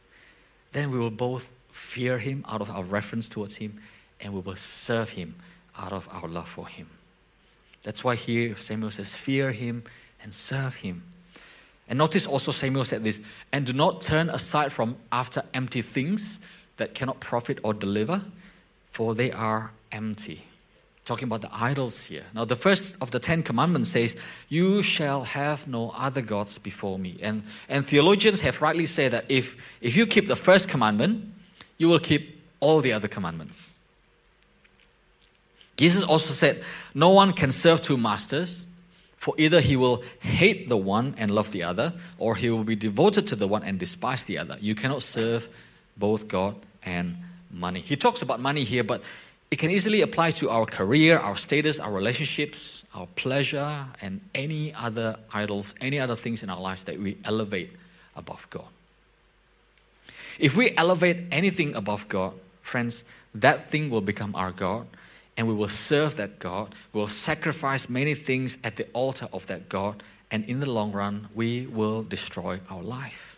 Then 0.72 0.92
we 0.92 1.00
will 1.00 1.12
both 1.12 1.52
fear 1.72 2.18
Him 2.18 2.46
out 2.48 2.62
of 2.62 2.70
our 2.70 2.84
reference 2.84 3.28
towards 3.28 3.58
Him, 3.58 3.80
and 4.20 4.34
we 4.34 4.40
will 4.40 4.56
serve 4.56 5.12
Him 5.12 5.36
out 5.78 5.94
of 5.94 6.08
our 6.12 6.28
love 6.28 6.50
for 6.50 6.68
Him. 6.68 6.88
That's 7.84 8.04
why 8.04 8.16
here 8.16 8.56
Samuel 8.56 8.92
says, 8.92 9.16
Fear 9.16 9.52
Him 9.52 9.84
and 10.22 10.34
serve 10.34 10.76
Him. 10.76 11.04
And 11.88 11.98
notice 11.98 12.26
also 12.26 12.52
Samuel 12.52 12.86
said 12.86 13.04
this, 13.04 13.22
and 13.52 13.66
do 13.66 13.74
not 13.74 14.02
turn 14.02 14.30
aside 14.30 14.72
from 14.72 14.96
after 15.12 15.44
empty 15.54 15.82
things 15.82 16.40
that 16.78 16.94
cannot 16.94 17.20
profit 17.20 17.60
or 17.64 17.74
deliver, 17.74 18.24
for 18.92 19.14
they 19.14 19.32
are 19.32 19.72
empty 19.92 20.46
talking 21.06 21.28
about 21.28 21.42
the 21.42 21.50
idols 21.52 22.06
here. 22.06 22.24
Now, 22.34 22.46
the 22.46 22.56
first 22.56 22.96
of 23.02 23.12
the 23.12 23.20
Ten 23.20 23.44
Commandments 23.44 23.90
says, 23.90 24.16
You 24.50 24.84
shall 24.84 25.24
have 25.24 25.68
no 25.68 25.92
other 25.96 26.22
gods 26.22 26.58
before 26.58 27.00
me. 27.00 27.18
And, 27.22 27.44
and 27.68 27.86
theologians 27.86 28.42
have 28.42 28.62
rightly 28.62 28.86
said 28.86 29.12
that 29.12 29.26
if, 29.30 29.56
if 29.82 29.96
you 29.96 30.06
keep 30.06 30.28
the 30.28 30.36
first 30.36 30.70
commandment, 30.70 31.34
you 31.78 31.90
will 31.90 32.00
keep 32.00 32.42
all 32.60 32.82
the 32.82 32.94
other 32.94 33.08
commandments. 33.08 33.72
Jesus 35.76 36.04
also 36.04 36.34
said, 36.34 36.64
No 36.94 37.10
one 37.10 37.34
can 37.34 37.52
serve 37.52 37.82
two 37.82 37.98
masters, 37.98 38.66
for 39.18 39.34
either 39.38 39.60
he 39.60 39.76
will 39.76 40.04
hate 40.20 40.70
the 40.70 40.78
one 40.78 41.16
and 41.18 41.32
love 41.32 41.52
the 41.52 41.64
other, 41.64 41.94
or 42.20 42.36
he 42.36 42.52
will 42.52 42.64
be 42.64 42.76
devoted 42.76 43.28
to 43.30 43.36
the 43.36 43.48
one 43.48 43.64
and 43.64 43.80
despise 43.80 44.26
the 44.26 44.38
other. 44.38 44.58
You 44.60 44.76
cannot 44.76 45.02
serve 45.02 45.50
both 45.98 46.28
God 46.28 46.56
and 46.84 47.18
money. 47.50 47.80
He 47.80 47.96
talks 47.96 48.22
about 48.22 48.40
money 48.40 48.64
here, 48.64 48.84
but 48.84 49.04
it 49.52 49.60
can 49.60 49.70
easily 49.70 50.02
apply 50.02 50.32
to 50.32 50.50
our 50.50 50.66
career, 50.66 51.20
our 51.20 51.36
status, 51.36 51.78
our 51.78 51.92
relationships, 51.92 52.86
our 52.96 53.06
pleasure, 53.18 53.86
and 54.02 54.22
any 54.34 54.74
other 54.74 55.18
idols, 55.34 55.76
any 55.82 56.00
other 56.00 56.16
things 56.16 56.42
in 56.42 56.50
our 56.50 56.60
lives 56.60 56.86
that 56.86 56.98
we 56.98 57.18
elevate 57.26 57.70
above 58.16 58.48
God. 58.50 58.68
If 60.40 60.56
we 60.56 60.76
elevate 60.78 61.26
anything 61.32 61.76
above 61.76 62.08
God, 62.08 62.34
friends, 62.62 63.04
that 63.36 63.70
thing 63.70 63.90
will 63.90 64.02
become 64.02 64.34
our 64.36 64.52
God, 64.52 64.88
and 65.38 65.48
we 65.48 65.54
will 65.54 65.70
serve 65.70 66.16
that 66.16 66.40
God. 66.40 66.74
We 66.94 67.00
will 67.00 67.08
sacrifice 67.08 67.90
many 67.90 68.16
things 68.16 68.58
at 68.64 68.78
the 68.78 68.88
altar 68.94 69.28
of 69.34 69.48
that 69.48 69.70
God, 69.70 70.02
and 70.30 70.46
in 70.46 70.62
the 70.62 70.70
long 70.70 70.92
run, 70.94 71.28
we 71.36 71.66
will 71.66 72.04
destroy 72.04 72.62
our 72.70 72.82
life. 72.82 73.38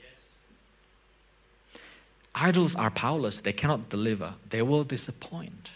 Idols 2.36 2.76
are 2.76 2.90
powerless, 2.90 3.42
they 3.42 3.54
cannot 3.54 3.90
deliver, 3.90 4.36
they 4.50 4.62
will 4.62 4.84
disappoint. 4.84 5.72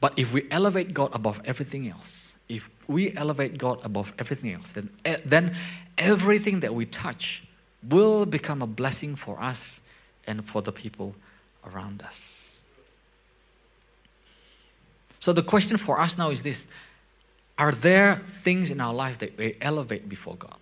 But 0.00 0.14
if 0.16 0.32
we 0.32 0.46
elevate 0.50 0.94
God 0.94 1.10
above 1.12 1.40
everything 1.44 1.88
else, 1.88 2.36
if 2.48 2.70
we 2.86 3.14
elevate 3.16 3.58
God 3.58 3.80
above 3.84 4.14
everything 4.18 4.52
else, 4.52 4.72
then, 4.72 4.90
eh, 5.04 5.16
then 5.24 5.54
everything 5.96 6.60
that 6.60 6.74
we 6.74 6.86
touch 6.86 7.42
will 7.86 8.26
become 8.26 8.62
a 8.62 8.66
blessing 8.66 9.16
for 9.16 9.40
us 9.40 9.80
and 10.26 10.44
for 10.44 10.62
the 10.62 10.72
people 10.72 11.14
around 11.66 12.02
us. 12.02 12.48
So 15.20 15.32
the 15.32 15.42
question 15.42 15.76
for 15.76 16.00
us 16.00 16.16
now 16.16 16.30
is 16.30 16.42
this 16.42 16.66
Are 17.58 17.72
there 17.72 18.16
things 18.16 18.70
in 18.70 18.80
our 18.80 18.94
life 18.94 19.18
that 19.18 19.36
we 19.36 19.56
elevate 19.60 20.08
before 20.08 20.36
God? 20.36 20.56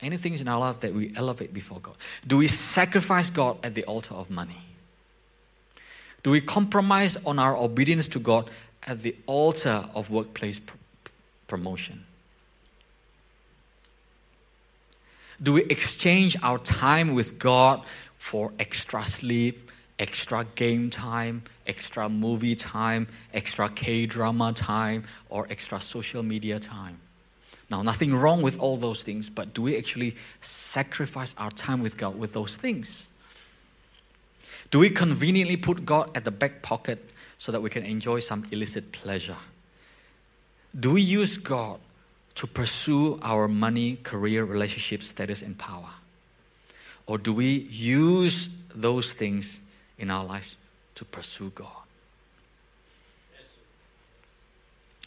Any 0.00 0.16
things 0.16 0.40
in 0.40 0.48
our 0.48 0.60
life 0.60 0.80
that 0.80 0.94
we 0.94 1.12
elevate 1.16 1.52
before 1.52 1.80
God? 1.80 1.96
Do 2.26 2.36
we 2.36 2.48
sacrifice 2.48 3.30
God 3.30 3.58
at 3.64 3.74
the 3.74 3.84
altar 3.84 4.14
of 4.14 4.30
money? 4.30 4.65
Do 6.26 6.32
we 6.32 6.40
compromise 6.40 7.16
on 7.24 7.38
our 7.38 7.56
obedience 7.56 8.08
to 8.08 8.18
God 8.18 8.50
at 8.84 9.02
the 9.02 9.14
altar 9.26 9.84
of 9.94 10.10
workplace 10.10 10.58
pr- 10.58 10.74
promotion? 11.46 12.04
Do 15.40 15.52
we 15.52 15.62
exchange 15.66 16.36
our 16.42 16.58
time 16.58 17.14
with 17.14 17.38
God 17.38 17.84
for 18.18 18.50
extra 18.58 19.04
sleep, 19.04 19.70
extra 20.00 20.44
game 20.56 20.90
time, 20.90 21.44
extra 21.64 22.08
movie 22.08 22.56
time, 22.56 23.06
extra 23.32 23.68
K 23.68 24.06
drama 24.06 24.52
time, 24.52 25.04
or 25.28 25.46
extra 25.48 25.80
social 25.80 26.24
media 26.24 26.58
time? 26.58 26.98
Now, 27.70 27.82
nothing 27.82 28.12
wrong 28.12 28.42
with 28.42 28.58
all 28.58 28.76
those 28.76 29.04
things, 29.04 29.30
but 29.30 29.54
do 29.54 29.62
we 29.62 29.78
actually 29.78 30.16
sacrifice 30.40 31.36
our 31.38 31.52
time 31.52 31.84
with 31.84 31.96
God 31.96 32.18
with 32.18 32.32
those 32.32 32.56
things? 32.56 33.06
Do 34.70 34.80
we 34.80 34.90
conveniently 34.90 35.56
put 35.56 35.86
God 35.86 36.10
at 36.16 36.24
the 36.24 36.30
back 36.30 36.62
pocket 36.62 37.04
so 37.38 37.52
that 37.52 37.60
we 37.60 37.70
can 37.70 37.84
enjoy 37.84 38.20
some 38.20 38.46
illicit 38.50 38.92
pleasure? 38.92 39.36
Do 40.78 40.92
we 40.92 41.02
use 41.02 41.38
God 41.38 41.80
to 42.36 42.46
pursue 42.46 43.18
our 43.22 43.48
money, 43.48 43.96
career, 43.96 44.44
relationship, 44.44 45.02
status, 45.02 45.42
and 45.42 45.56
power? 45.56 45.90
Or 47.06 47.18
do 47.18 47.32
we 47.32 47.68
use 47.70 48.54
those 48.74 49.12
things 49.12 49.60
in 49.98 50.10
our 50.10 50.24
lives 50.24 50.56
to 50.96 51.04
pursue 51.04 51.50
God? 51.54 51.86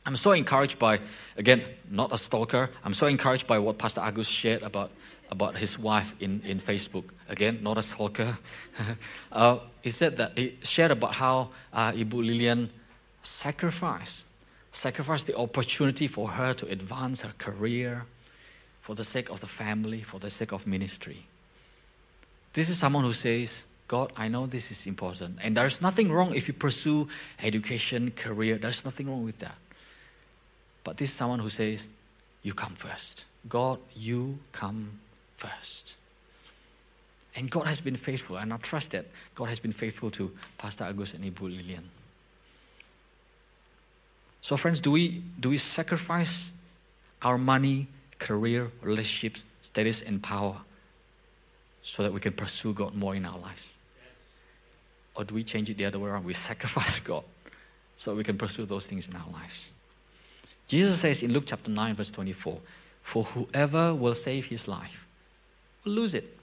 I'm 0.05 0.15
so 0.15 0.31
encouraged 0.31 0.79
by, 0.79 1.01
again, 1.37 1.63
not 1.91 2.11
a 2.11 2.17
stalker, 2.17 2.71
I'm 2.83 2.93
so 2.95 3.05
encouraged 3.05 3.45
by 3.45 3.59
what 3.59 3.77
Pastor 3.77 4.01
Agus 4.01 4.27
shared 4.27 4.63
about 4.63 4.89
about 5.31 5.57
his 5.57 5.77
wife 5.77 6.13
in, 6.19 6.41
in 6.45 6.59
Facebook. 6.59 7.05
Again, 7.27 7.59
not 7.61 7.77
a 7.77 7.83
stalker. 7.83 8.37
uh, 9.31 9.59
he 9.81 9.91
said 9.91 10.17
that 10.17 10.37
he 10.37 10.57
shared 10.63 10.91
about 10.91 11.13
how 11.13 11.49
uh, 11.71 11.91
Ibu 11.91 12.13
Lilian 12.13 12.69
sacrificed, 13.21 14.25
sacrificed 14.71 15.27
the 15.27 15.37
opportunity 15.37 16.07
for 16.07 16.29
her 16.29 16.53
to 16.53 16.67
advance 16.67 17.21
her 17.21 17.33
career 17.37 18.05
for 18.81 18.95
the 18.95 19.03
sake 19.03 19.29
of 19.29 19.39
the 19.39 19.47
family, 19.47 20.01
for 20.01 20.19
the 20.19 20.29
sake 20.29 20.51
of 20.51 20.65
ministry. 20.65 21.25
This 22.53 22.69
is 22.69 22.79
someone 22.79 23.03
who 23.03 23.13
says, 23.13 23.63
God, 23.87 24.11
I 24.17 24.27
know 24.27 24.45
this 24.47 24.71
is 24.71 24.87
important. 24.87 25.39
And 25.41 25.55
there's 25.55 25.81
nothing 25.81 26.11
wrong 26.11 26.35
if 26.35 26.47
you 26.47 26.53
pursue 26.53 27.07
education, 27.41 28.11
career. 28.11 28.57
There's 28.57 28.85
nothing 28.85 29.09
wrong 29.09 29.23
with 29.23 29.39
that. 29.39 29.55
But 30.83 30.97
this 30.97 31.09
is 31.09 31.15
someone 31.15 31.39
who 31.39 31.49
says, 31.49 31.87
You 32.41 32.53
come 32.53 32.73
first. 32.73 33.25
God, 33.47 33.79
you 33.95 34.39
come 34.51 34.99
first. 35.39 35.95
And 37.35 37.49
God 37.49 37.67
has 37.67 37.79
been 37.79 37.95
faithful, 37.95 38.37
and 38.37 38.53
I 38.53 38.57
trust 38.57 38.91
that 38.91 39.05
God 39.35 39.49
has 39.49 39.59
been 39.59 39.71
faithful 39.71 40.09
to 40.11 40.31
Pastor 40.57 40.83
Agus 40.83 41.13
and 41.13 41.23
Ibu 41.23 41.43
Lilian. 41.43 41.89
So, 44.41 44.57
friends, 44.57 44.79
do 44.79 44.91
we, 44.91 45.23
do 45.39 45.49
we 45.49 45.57
sacrifice 45.57 46.49
our 47.21 47.37
money, 47.37 47.87
career, 48.17 48.71
relationships, 48.81 49.43
status, 49.61 50.01
and 50.01 50.21
power 50.21 50.57
so 51.81 52.03
that 52.03 52.11
we 52.11 52.19
can 52.19 52.33
pursue 52.33 52.73
God 52.73 52.95
more 52.95 53.15
in 53.15 53.25
our 53.25 53.37
lives? 53.37 53.77
Or 55.15 55.23
do 55.23 55.35
we 55.35 55.43
change 55.43 55.69
it 55.69 55.77
the 55.77 55.85
other 55.85 55.99
way 55.99 56.09
around? 56.09 56.25
We 56.25 56.33
sacrifice 56.33 56.99
God 57.11 57.23
so 57.95 58.15
we 58.15 58.23
can 58.23 58.37
pursue 58.37 58.65
those 58.65 58.85
things 58.85 59.07
in 59.07 59.15
our 59.15 59.29
lives. 59.31 59.69
Jesus 60.67 60.99
says 60.99 61.23
in 61.23 61.33
Luke 61.33 61.45
chapter 61.47 61.69
9, 61.69 61.95
verse 61.95 62.11
24, 62.11 62.59
For 63.01 63.23
whoever 63.23 63.93
will 63.93 64.15
save 64.15 64.45
his 64.45 64.67
life 64.67 65.05
will 65.83 65.93
lose 65.93 66.13
it. 66.13 66.37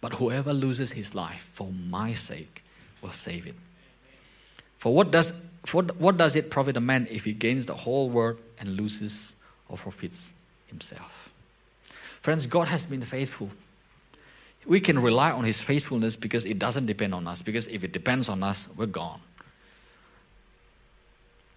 But 0.00 0.14
whoever 0.14 0.52
loses 0.52 0.92
his 0.92 1.14
life 1.14 1.48
for 1.52 1.70
my 1.72 2.12
sake 2.12 2.62
will 3.02 3.12
save 3.12 3.46
it. 3.46 3.54
For 4.78 4.94
what 4.94 5.10
does, 5.10 5.44
for 5.64 5.82
what 5.82 6.16
does 6.16 6.36
it 6.36 6.50
profit 6.50 6.76
a 6.76 6.80
man 6.80 7.08
if 7.10 7.24
he 7.24 7.32
gains 7.32 7.66
the 7.66 7.74
whole 7.74 8.10
world 8.10 8.38
and 8.58 8.76
loses 8.76 9.34
or 9.68 9.76
forfeits 9.76 10.32
himself? 10.66 11.30
Friends, 12.20 12.46
God 12.46 12.68
has 12.68 12.86
been 12.86 13.02
faithful. 13.02 13.50
We 14.66 14.80
can 14.80 14.98
rely 14.98 15.30
on 15.30 15.44
his 15.44 15.60
faithfulness 15.60 16.16
because 16.16 16.44
it 16.44 16.58
doesn't 16.58 16.86
depend 16.86 17.14
on 17.14 17.26
us, 17.26 17.40
because 17.40 17.68
if 17.68 17.84
it 17.84 17.92
depends 17.92 18.28
on 18.28 18.42
us, 18.42 18.68
we're 18.76 18.86
gone. 18.86 19.20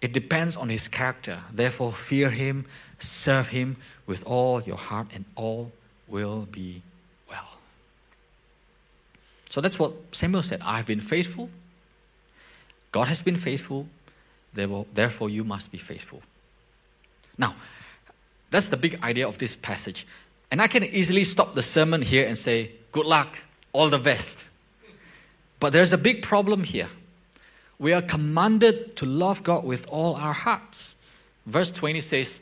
It 0.00 0.12
depends 0.12 0.56
on 0.56 0.68
his 0.68 0.88
character. 0.88 1.40
Therefore, 1.52 1.92
fear 1.92 2.30
him, 2.30 2.66
serve 2.98 3.48
him 3.48 3.76
with 4.06 4.24
all 4.24 4.62
your 4.62 4.76
heart, 4.76 5.08
and 5.12 5.24
all 5.34 5.72
will 6.10 6.46
be 6.50 6.82
well. 7.28 7.58
So 9.48 9.60
that's 9.60 9.78
what 9.78 9.92
Samuel 10.12 10.42
said 10.42 10.60
I 10.62 10.76
have 10.76 10.86
been 10.86 11.00
faithful. 11.00 11.48
God 12.92 13.08
has 13.08 13.22
been 13.22 13.36
faithful. 13.36 13.86
Therefore, 14.52 15.30
you 15.30 15.44
must 15.44 15.70
be 15.70 15.78
faithful. 15.78 16.22
Now, 17.38 17.54
that's 18.50 18.68
the 18.68 18.76
big 18.76 19.00
idea 19.02 19.28
of 19.28 19.38
this 19.38 19.54
passage. 19.54 20.06
And 20.50 20.60
I 20.60 20.66
can 20.66 20.82
easily 20.82 21.22
stop 21.22 21.54
the 21.54 21.62
sermon 21.62 22.02
here 22.02 22.26
and 22.26 22.36
say, 22.36 22.72
Good 22.90 23.06
luck, 23.06 23.38
all 23.72 23.88
the 23.88 23.98
best. 23.98 24.44
But 25.60 25.72
there's 25.72 25.92
a 25.92 25.98
big 25.98 26.22
problem 26.22 26.64
here. 26.64 26.88
We 27.78 27.92
are 27.92 28.02
commanded 28.02 28.96
to 28.96 29.06
love 29.06 29.42
God 29.42 29.64
with 29.64 29.86
all 29.88 30.16
our 30.16 30.32
hearts. 30.32 30.96
Verse 31.46 31.70
20 31.70 32.00
says, 32.00 32.40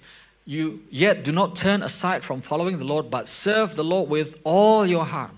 You 0.48 0.80
yet 0.88 1.24
do 1.24 1.30
not 1.30 1.56
turn 1.56 1.82
aside 1.82 2.24
from 2.24 2.40
following 2.40 2.78
the 2.78 2.84
Lord, 2.86 3.10
but 3.10 3.28
serve 3.28 3.76
the 3.76 3.84
Lord 3.84 4.08
with 4.08 4.40
all 4.44 4.86
your 4.86 5.04
heart. 5.04 5.32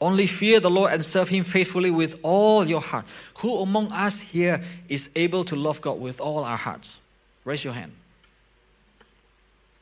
Only 0.00 0.26
fear 0.26 0.58
the 0.58 0.72
Lord 0.72 0.92
and 0.92 1.04
serve 1.04 1.28
Him 1.28 1.44
faithfully 1.44 1.92
with 1.92 2.18
all 2.24 2.64
your 2.64 2.80
heart. 2.80 3.04
Who 3.38 3.58
among 3.58 3.92
us 3.92 4.20
here 4.20 4.60
is 4.88 5.08
able 5.14 5.44
to 5.44 5.54
love 5.54 5.80
God 5.80 6.00
with 6.00 6.20
all 6.20 6.42
our 6.42 6.56
hearts? 6.56 6.98
Raise 7.44 7.62
your 7.62 7.74
hand. 7.74 7.92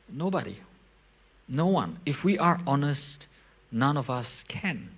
Nobody. 0.07 0.57
No 1.49 1.65
one. 1.65 1.97
If 2.05 2.23
we 2.23 2.37
are 2.37 2.61
honest, 2.67 3.25
none 3.71 3.97
of 3.97 4.11
us 4.11 4.43
can. 4.47 4.91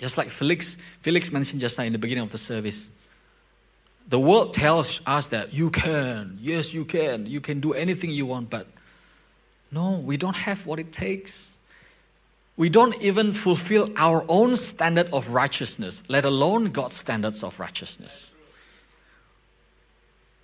Just 0.00 0.18
like 0.18 0.28
Felix, 0.28 0.76
Felix 1.00 1.32
mentioned 1.32 1.62
just 1.62 1.78
now 1.78 1.84
in 1.84 1.94
the 1.94 1.98
beginning 1.98 2.24
of 2.24 2.30
the 2.30 2.36
service. 2.36 2.90
The 4.08 4.18
world 4.18 4.54
tells 4.54 5.02
us 5.06 5.28
that 5.28 5.52
you 5.52 5.70
can, 5.70 6.38
yes, 6.40 6.72
you 6.72 6.84
can, 6.86 7.26
you 7.26 7.40
can 7.40 7.60
do 7.60 7.74
anything 7.74 8.10
you 8.10 8.24
want, 8.24 8.48
but 8.48 8.66
no, 9.70 9.98
we 9.98 10.16
don't 10.16 10.36
have 10.36 10.64
what 10.64 10.78
it 10.78 10.92
takes. 10.92 11.50
We 12.56 12.70
don't 12.70 13.00
even 13.02 13.34
fulfill 13.34 13.90
our 13.96 14.24
own 14.28 14.56
standard 14.56 15.10
of 15.12 15.28
righteousness, 15.28 16.02
let 16.08 16.24
alone 16.24 16.66
God's 16.66 16.96
standards 16.96 17.44
of 17.44 17.60
righteousness. 17.60 18.32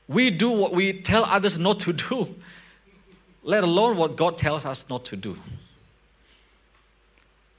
We 0.06 0.28
do 0.28 0.50
what 0.50 0.72
we 0.72 0.92
tell 0.92 1.24
others 1.24 1.58
not 1.58 1.80
to 1.80 1.94
do, 1.94 2.34
let 3.42 3.64
alone 3.64 3.96
what 3.96 4.16
God 4.16 4.36
tells 4.36 4.66
us 4.66 4.88
not 4.90 5.06
to 5.06 5.16
do. 5.16 5.38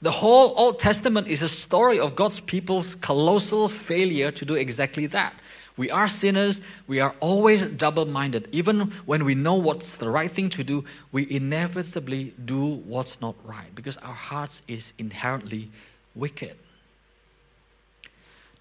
The 0.00 0.12
whole 0.12 0.54
Old 0.56 0.78
Testament 0.78 1.26
is 1.26 1.42
a 1.42 1.48
story 1.48 1.98
of 1.98 2.14
God's 2.14 2.38
people's 2.38 2.94
colossal 2.94 3.68
failure 3.68 4.30
to 4.30 4.44
do 4.44 4.54
exactly 4.54 5.06
that. 5.06 5.34
We 5.76 5.90
are 5.90 6.08
sinners. 6.08 6.62
We 6.86 7.00
are 7.00 7.14
always 7.20 7.66
double 7.66 8.06
minded. 8.06 8.48
Even 8.50 8.92
when 9.04 9.24
we 9.24 9.34
know 9.34 9.54
what's 9.54 9.96
the 9.96 10.08
right 10.08 10.30
thing 10.30 10.48
to 10.50 10.64
do, 10.64 10.84
we 11.12 11.30
inevitably 11.30 12.34
do 12.42 12.64
what's 12.64 13.20
not 13.20 13.34
right 13.44 13.74
because 13.74 13.98
our 13.98 14.14
hearts 14.14 14.62
is 14.66 14.94
inherently 14.98 15.70
wicked. 16.14 16.56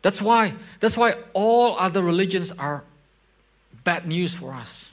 That's 0.01 0.21
why, 0.21 0.54
that's 0.82 0.97
why 0.97 1.15
all 1.34 1.78
other 1.80 2.04
religions 2.04 2.51
are 2.51 2.84
bad 3.84 4.06
news 4.06 4.34
for 4.34 4.51
us. 4.51 4.91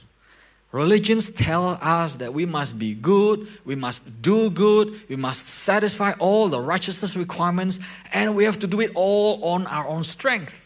Religions 0.70 1.30
tell 1.30 1.78
us 1.82 2.16
that 2.16 2.32
we 2.32 2.46
must 2.46 2.78
be 2.78 2.94
good, 2.94 3.46
we 3.66 3.74
must 3.74 4.22
do 4.22 4.48
good, 4.48 5.06
we 5.10 5.16
must 5.16 5.46
satisfy 5.46 6.12
all 6.18 6.48
the 6.48 6.58
righteousness 6.58 7.14
requirements, 7.14 7.78
and 8.14 8.34
we 8.34 8.44
have 8.44 8.58
to 8.60 8.66
do 8.66 8.80
it 8.80 8.90
all 8.94 9.44
on 9.44 9.66
our 9.66 9.86
own 9.86 10.02
strength. 10.02 10.61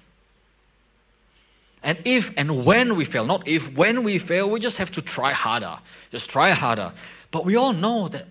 And 1.87 1.99
if 2.05 2.37
and 2.37 2.64
when 2.64 2.96
we 2.96 3.05
fail, 3.05 3.25
not 3.25 3.46
if, 3.46 3.77
when 3.77 4.03
we 4.03 4.18
fail, 4.18 4.51
we 4.51 4.59
just 4.59 4.79
have 4.79 4.90
to 4.90 5.01
try 5.01 5.31
harder. 5.31 5.79
Just 6.11 6.29
try 6.29 6.51
harder. 6.51 6.92
But 7.31 7.44
we 7.44 7.55
all 7.55 7.72
know 7.72 8.09
that 8.09 8.27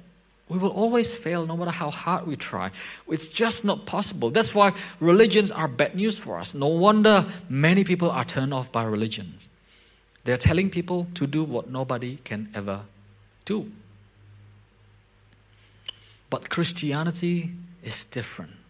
we 0.49 0.57
will 0.57 0.71
always 0.71 1.15
fail 1.15 1.45
no 1.45 1.55
matter 1.55 1.71
how 1.71 1.89
hard 1.89 2.27
we 2.27 2.35
try. 2.35 2.71
It's 3.07 3.29
just 3.29 3.63
not 3.63 3.85
possible. 3.85 4.29
That's 4.29 4.53
why 4.53 4.73
religions 4.99 5.51
are 5.51 5.69
bad 5.69 5.95
news 5.95 6.19
for 6.19 6.37
us. 6.37 6.53
No 6.53 6.67
wonder 6.67 7.25
many 7.47 7.85
people 7.85 8.11
are 8.11 8.25
turned 8.25 8.53
off 8.53 8.73
by 8.73 8.83
religions. 8.83 9.47
They're 10.25 10.35
telling 10.35 10.69
people 10.69 11.07
to 11.13 11.25
do 11.25 11.45
what 11.45 11.69
nobody 11.69 12.17
can 12.25 12.49
ever 12.53 12.81
do. 13.45 13.71
But 16.29 16.49
Christianity 16.49 17.51
is 17.85 18.03
different. 18.03 18.64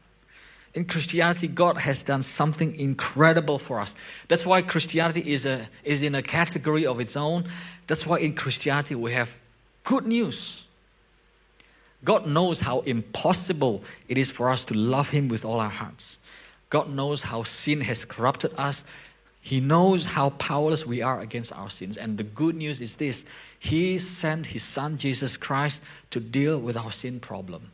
In 0.75 0.85
Christianity, 0.85 1.47
God 1.47 1.77
has 1.77 2.03
done 2.03 2.21
something 2.21 2.75
incredible 2.75 3.57
for 3.57 3.79
us. 3.79 3.95
That's 4.27 4.45
why 4.45 4.61
Christianity 4.61 5.33
is, 5.33 5.45
a, 5.45 5.67
is 5.83 6.03
in 6.03 6.13
a 6.13 6.21
category 6.21 6.85
of 6.85 6.99
its 6.99 7.15
own. 7.17 7.45
That's 7.87 8.05
why 8.05 8.19
in 8.19 8.35
Christianity 8.35 8.93
we 8.93 9.13
have 9.13 9.35
good 9.83 10.05
news. 10.05 10.65
God 12.03 12.27
knows 12.27 12.59
how 12.59 12.81
impossible 12.81 13.83
it 14.07 14.17
is 14.17 14.31
for 14.31 14.49
us 14.49 14.65
to 14.65 14.73
love 14.75 15.09
Him 15.09 15.29
with 15.29 15.43
all 15.43 15.59
our 15.59 15.69
hearts. 15.69 16.17
God 16.69 16.89
knows 16.89 17.23
how 17.23 17.41
sin 17.43 17.81
has 17.81 18.05
corrupted 18.05 18.51
us 18.57 18.83
he 19.45 19.59
knows 19.59 20.07
how 20.07 20.31
powerless 20.31 20.87
we 20.87 21.03
are 21.03 21.19
against 21.19 21.53
our 21.53 21.69
sins. 21.69 21.97
And 21.97 22.17
the 22.17 22.23
good 22.23 22.55
news 22.55 22.81
is 22.81 22.97
this 22.97 23.25
He 23.59 23.99
sent 23.99 24.47
His 24.47 24.63
Son, 24.63 24.97
Jesus 24.97 25.37
Christ, 25.37 25.83
to 26.09 26.19
deal 26.19 26.57
with 26.57 26.75
our 26.75 26.91
sin 26.91 27.19
problem. 27.19 27.69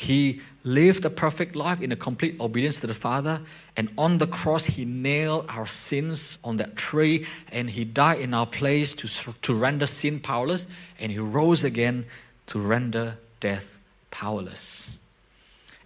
He 0.00 0.40
lived 0.64 1.04
a 1.04 1.10
perfect 1.10 1.54
life 1.54 1.82
in 1.82 1.92
a 1.92 1.96
complete 1.96 2.40
obedience 2.40 2.80
to 2.80 2.86
the 2.86 2.94
Father. 2.94 3.42
And 3.76 3.90
on 3.98 4.16
the 4.16 4.26
cross, 4.26 4.64
He 4.64 4.86
nailed 4.86 5.44
our 5.50 5.66
sins 5.66 6.38
on 6.42 6.56
that 6.56 6.74
tree. 6.74 7.26
And 7.52 7.68
He 7.68 7.84
died 7.84 8.20
in 8.20 8.32
our 8.32 8.46
place 8.46 8.94
to, 8.94 9.32
to 9.42 9.54
render 9.54 9.84
sin 9.84 10.18
powerless. 10.18 10.66
And 10.98 11.12
He 11.12 11.18
rose 11.18 11.64
again 11.64 12.06
to 12.46 12.58
render 12.58 13.18
death 13.40 13.78
powerless. 14.10 14.96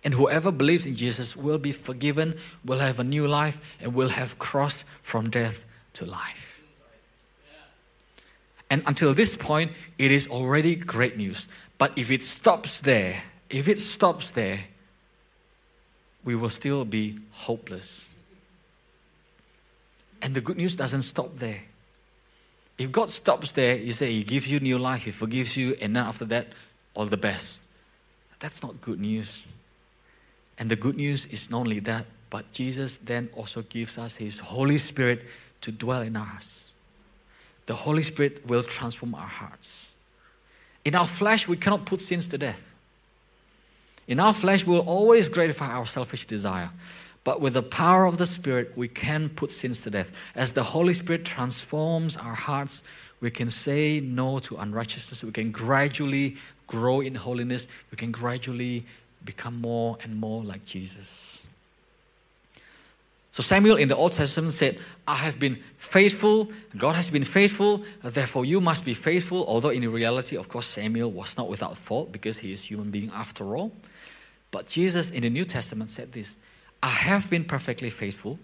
And 0.04 0.14
whoever 0.14 0.52
believes 0.52 0.86
in 0.86 0.94
Jesus 0.94 1.36
will 1.36 1.58
be 1.58 1.72
forgiven, 1.72 2.36
will 2.64 2.78
have 2.78 3.00
a 3.00 3.04
new 3.04 3.26
life, 3.26 3.60
and 3.80 3.94
will 3.94 4.10
have 4.10 4.38
crossed 4.38 4.84
from 5.02 5.28
death 5.28 5.66
to 5.94 6.06
life. 6.06 6.62
And 8.70 8.84
until 8.86 9.12
this 9.12 9.34
point, 9.34 9.72
it 9.98 10.12
is 10.12 10.28
already 10.28 10.76
great 10.76 11.16
news. 11.16 11.48
But 11.78 11.98
if 11.98 12.12
it 12.12 12.22
stops 12.22 12.80
there, 12.80 13.20
if 13.54 13.68
it 13.68 13.78
stops 13.78 14.32
there, 14.32 14.64
we 16.24 16.34
will 16.34 16.50
still 16.50 16.84
be 16.84 17.16
hopeless. 17.30 18.08
And 20.20 20.34
the 20.34 20.40
good 20.40 20.56
news 20.56 20.74
doesn't 20.74 21.02
stop 21.02 21.36
there. 21.36 21.60
If 22.78 22.90
God 22.90 23.10
stops 23.10 23.52
there, 23.52 23.76
you 23.76 23.92
say 23.92 24.12
He 24.12 24.24
gives 24.24 24.48
you 24.48 24.58
new 24.58 24.76
life, 24.76 25.04
He 25.04 25.12
forgives 25.12 25.56
you, 25.56 25.76
and 25.80 25.94
then 25.94 26.04
after 26.04 26.24
that, 26.24 26.48
all 26.94 27.06
the 27.06 27.16
best. 27.16 27.62
That's 28.40 28.60
not 28.60 28.80
good 28.80 28.98
news. 28.98 29.46
And 30.58 30.68
the 30.68 30.76
good 30.76 30.96
news 30.96 31.26
is 31.26 31.48
not 31.48 31.60
only 31.60 31.78
that, 31.80 32.06
but 32.30 32.50
Jesus 32.52 32.98
then 32.98 33.28
also 33.34 33.62
gives 33.62 33.98
us 33.98 34.16
His 34.16 34.40
Holy 34.40 34.78
Spirit 34.78 35.22
to 35.60 35.70
dwell 35.70 36.02
in 36.02 36.16
us. 36.16 36.72
The 37.66 37.74
Holy 37.74 38.02
Spirit 38.02 38.44
will 38.48 38.64
transform 38.64 39.14
our 39.14 39.20
hearts. 39.20 39.90
In 40.84 40.96
our 40.96 41.06
flesh, 41.06 41.46
we 41.46 41.56
cannot 41.56 41.86
put 41.86 42.00
sins 42.00 42.26
to 42.28 42.38
death. 42.38 42.73
In 44.06 44.20
our 44.20 44.34
flesh, 44.34 44.66
we'll 44.66 44.80
always 44.80 45.28
gratify 45.28 45.72
our 45.72 45.86
selfish 45.86 46.26
desire. 46.26 46.70
But 47.24 47.40
with 47.40 47.54
the 47.54 47.62
power 47.62 48.04
of 48.04 48.18
the 48.18 48.26
Spirit, 48.26 48.72
we 48.76 48.86
can 48.86 49.30
put 49.30 49.50
sins 49.50 49.80
to 49.82 49.90
death. 49.90 50.12
As 50.34 50.52
the 50.52 50.62
Holy 50.62 50.92
Spirit 50.92 51.24
transforms 51.24 52.16
our 52.16 52.34
hearts, 52.34 52.82
we 53.20 53.30
can 53.30 53.50
say 53.50 54.00
no 54.00 54.38
to 54.40 54.56
unrighteousness. 54.56 55.24
We 55.24 55.32
can 55.32 55.50
gradually 55.50 56.36
grow 56.66 57.00
in 57.00 57.14
holiness. 57.14 57.66
We 57.90 57.96
can 57.96 58.12
gradually 58.12 58.84
become 59.24 59.60
more 59.60 59.96
and 60.02 60.20
more 60.20 60.42
like 60.42 60.66
Jesus. 60.66 61.42
So 63.32 63.42
Samuel 63.42 63.76
in 63.78 63.88
the 63.88 63.96
Old 63.96 64.12
Testament 64.12 64.52
said, 64.52 64.78
I 65.08 65.16
have 65.16 65.40
been 65.40 65.58
faithful, 65.76 66.52
God 66.76 66.94
has 66.94 67.10
been 67.10 67.24
faithful, 67.24 67.82
therefore 68.00 68.44
you 68.44 68.60
must 68.60 68.84
be 68.84 68.94
faithful. 68.94 69.44
Although 69.48 69.70
in 69.70 69.90
reality, 69.90 70.36
of 70.36 70.48
course, 70.48 70.66
Samuel 70.66 71.10
was 71.10 71.36
not 71.36 71.48
without 71.48 71.76
fault 71.76 72.12
because 72.12 72.38
he 72.38 72.52
is 72.52 72.62
human 72.62 72.92
being 72.92 73.10
after 73.10 73.56
all. 73.56 73.72
But 74.54 74.68
Jesus 74.68 75.10
in 75.10 75.22
the 75.22 75.30
New 75.30 75.44
Testament 75.44 75.90
said 75.90 76.12
this 76.12 76.36
I 76.80 76.86
have 76.86 77.28
been 77.28 77.44
perfectly 77.44 77.90
faithful. 77.90 78.38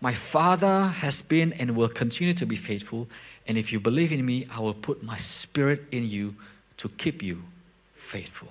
My 0.00 0.14
Father 0.14 0.86
has 0.86 1.20
been 1.20 1.52
and 1.52 1.76
will 1.76 1.90
continue 1.90 2.32
to 2.32 2.46
be 2.46 2.56
faithful. 2.56 3.08
And 3.46 3.58
if 3.58 3.70
you 3.70 3.78
believe 3.78 4.10
in 4.10 4.24
me, 4.24 4.46
I 4.50 4.60
will 4.60 4.72
put 4.72 5.02
my 5.02 5.18
spirit 5.18 5.82
in 5.92 6.08
you 6.08 6.36
to 6.78 6.88
keep 6.88 7.22
you 7.22 7.42
faithful. 7.94 8.48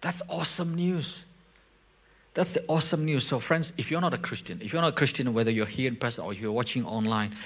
That's 0.00 0.20
awesome 0.28 0.74
news. 0.74 1.26
That's 2.34 2.54
the 2.54 2.64
awesome 2.66 3.04
news. 3.04 3.24
So, 3.24 3.38
friends, 3.38 3.72
if 3.78 3.88
you're 3.88 4.00
not 4.00 4.14
a 4.14 4.18
Christian, 4.18 4.60
if 4.60 4.72
you're 4.72 4.82
not 4.82 4.94
a 4.94 4.96
Christian, 4.96 5.32
whether 5.32 5.52
you're 5.52 5.64
here 5.64 5.86
in 5.86 5.94
person 5.94 6.24
or 6.24 6.34
you're 6.34 6.50
watching 6.50 6.84
online, 6.84 7.36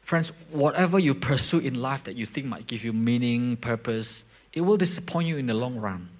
friends, 0.00 0.30
whatever 0.52 1.00
you 1.00 1.14
pursue 1.14 1.58
in 1.58 1.74
life 1.82 2.04
that 2.04 2.14
you 2.14 2.24
think 2.24 2.46
might 2.46 2.68
give 2.68 2.84
you 2.84 2.92
meaning, 2.92 3.56
purpose, 3.56 4.24
it 4.52 4.60
will 4.60 4.76
disappoint 4.76 5.26
you 5.26 5.38
in 5.38 5.48
the 5.48 5.54
long 5.54 5.76
run. 5.78 6.10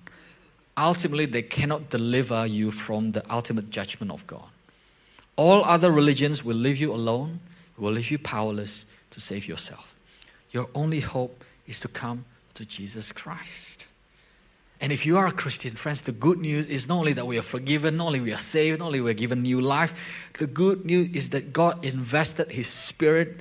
Ultimately, 0.78 1.26
they 1.26 1.42
cannot 1.42 1.90
deliver 1.90 2.46
you 2.46 2.70
from 2.70 3.10
the 3.12 3.24
ultimate 3.34 3.68
judgment 3.68 4.12
of 4.12 4.24
God. 4.28 4.46
All 5.34 5.64
other 5.64 5.90
religions 5.90 6.44
will 6.44 6.56
leave 6.56 6.76
you 6.78 6.92
alone, 6.92 7.40
will 7.76 7.92
leave 7.92 8.12
you 8.12 8.18
powerless 8.18 8.86
to 9.10 9.20
save 9.20 9.48
yourself. 9.48 9.96
Your 10.52 10.68
only 10.76 11.00
hope 11.00 11.44
is 11.66 11.80
to 11.80 11.88
come 11.88 12.26
to 12.54 12.64
Jesus 12.64 13.10
Christ. 13.10 13.86
And 14.80 14.92
if 14.92 15.04
you 15.04 15.18
are 15.18 15.26
a 15.26 15.32
Christian, 15.32 15.72
friends, 15.72 16.02
the 16.02 16.12
good 16.12 16.38
news 16.38 16.68
is 16.68 16.88
not 16.88 16.98
only 16.98 17.12
that 17.14 17.26
we 17.26 17.38
are 17.38 17.42
forgiven, 17.42 17.96
not 17.96 18.06
only 18.06 18.20
we 18.20 18.32
are 18.32 18.38
saved, 18.38 18.78
not 18.78 18.86
only 18.86 19.00
we 19.00 19.10
are 19.10 19.14
given 19.14 19.42
new 19.42 19.60
life, 19.60 20.30
the 20.38 20.46
good 20.46 20.84
news 20.84 21.08
is 21.10 21.30
that 21.30 21.52
God 21.52 21.84
invested 21.84 22.52
His 22.52 22.68
Spirit 22.68 23.36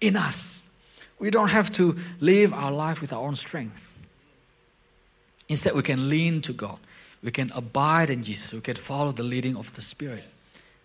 in 0.00 0.16
us. 0.16 0.62
We 1.18 1.30
don't 1.30 1.50
have 1.50 1.70
to 1.72 1.98
live 2.20 2.54
our 2.54 2.72
life 2.72 3.02
with 3.02 3.12
our 3.12 3.20
own 3.20 3.36
strength. 3.36 3.91
Instead, 5.52 5.74
we 5.74 5.82
can 5.82 6.08
lean 6.08 6.40
to 6.40 6.52
God. 6.54 6.78
We 7.22 7.30
can 7.30 7.52
abide 7.54 8.08
in 8.08 8.22
Jesus. 8.22 8.54
We 8.54 8.62
can 8.62 8.74
follow 8.74 9.12
the 9.12 9.22
leading 9.22 9.54
of 9.54 9.74
the 9.74 9.82
Spirit. 9.82 10.24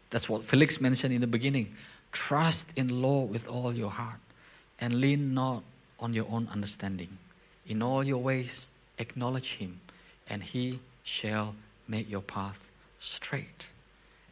That's 0.10 0.28
what 0.28 0.44
Felix 0.44 0.82
mentioned 0.82 1.14
in 1.14 1.22
the 1.22 1.28
beginning. 1.28 1.74
Trust 2.12 2.78
in 2.78 3.02
Lord 3.02 3.30
with 3.30 3.48
all 3.48 3.74
your 3.74 3.90
heart 3.90 4.20
and 4.80 4.96
lean 4.96 5.34
not 5.34 5.64
on 6.02 6.14
your 6.14 6.28
own 6.30 6.50
understanding. 6.52 7.18
In 7.66 7.82
all 7.82 8.04
your 8.04 8.18
ways, 8.18 8.68
acknowledge 9.00 9.54
Him, 9.56 9.80
and 10.30 10.44
He 10.44 10.80
shall 11.04 11.56
make 11.88 12.10
your 12.10 12.22
path 12.22 12.70
straight. 13.00 13.68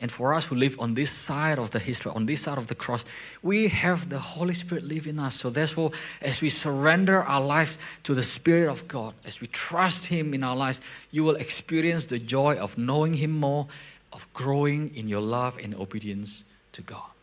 And 0.01 0.11
for 0.11 0.33
us 0.33 0.45
who 0.45 0.55
live 0.55 0.77
on 0.79 0.93
this 0.93 1.09
side 1.09 1.57
of 1.57 1.71
the 1.71 1.79
history, 1.79 2.11
on 2.13 2.25
this 2.25 2.41
side 2.41 2.57
of 2.57 2.67
the 2.67 2.75
cross, 2.75 3.05
we 3.41 3.69
have 3.69 4.09
the 4.09 4.19
Holy 4.19 4.53
Spirit 4.53 4.83
live 4.83 5.07
in 5.07 5.19
us. 5.19 5.35
So, 5.35 5.49
therefore, 5.49 5.91
as 6.21 6.41
we 6.41 6.49
surrender 6.49 7.23
our 7.23 7.41
lives 7.41 7.77
to 8.03 8.13
the 8.13 8.23
Spirit 8.23 8.69
of 8.69 8.87
God, 8.89 9.13
as 9.23 9.39
we 9.39 9.47
trust 9.47 10.07
Him 10.07 10.33
in 10.33 10.43
our 10.43 10.55
lives, 10.55 10.81
you 11.11 11.23
will 11.23 11.35
experience 11.35 12.05
the 12.05 12.19
joy 12.19 12.57
of 12.57 12.77
knowing 12.77 13.13
Him 13.13 13.31
more, 13.31 13.67
of 14.11 14.31
growing 14.33 14.93
in 14.95 15.07
your 15.07 15.21
love 15.21 15.57
and 15.63 15.73
obedience 15.73 16.43
to 16.73 16.81
God. 16.81 17.14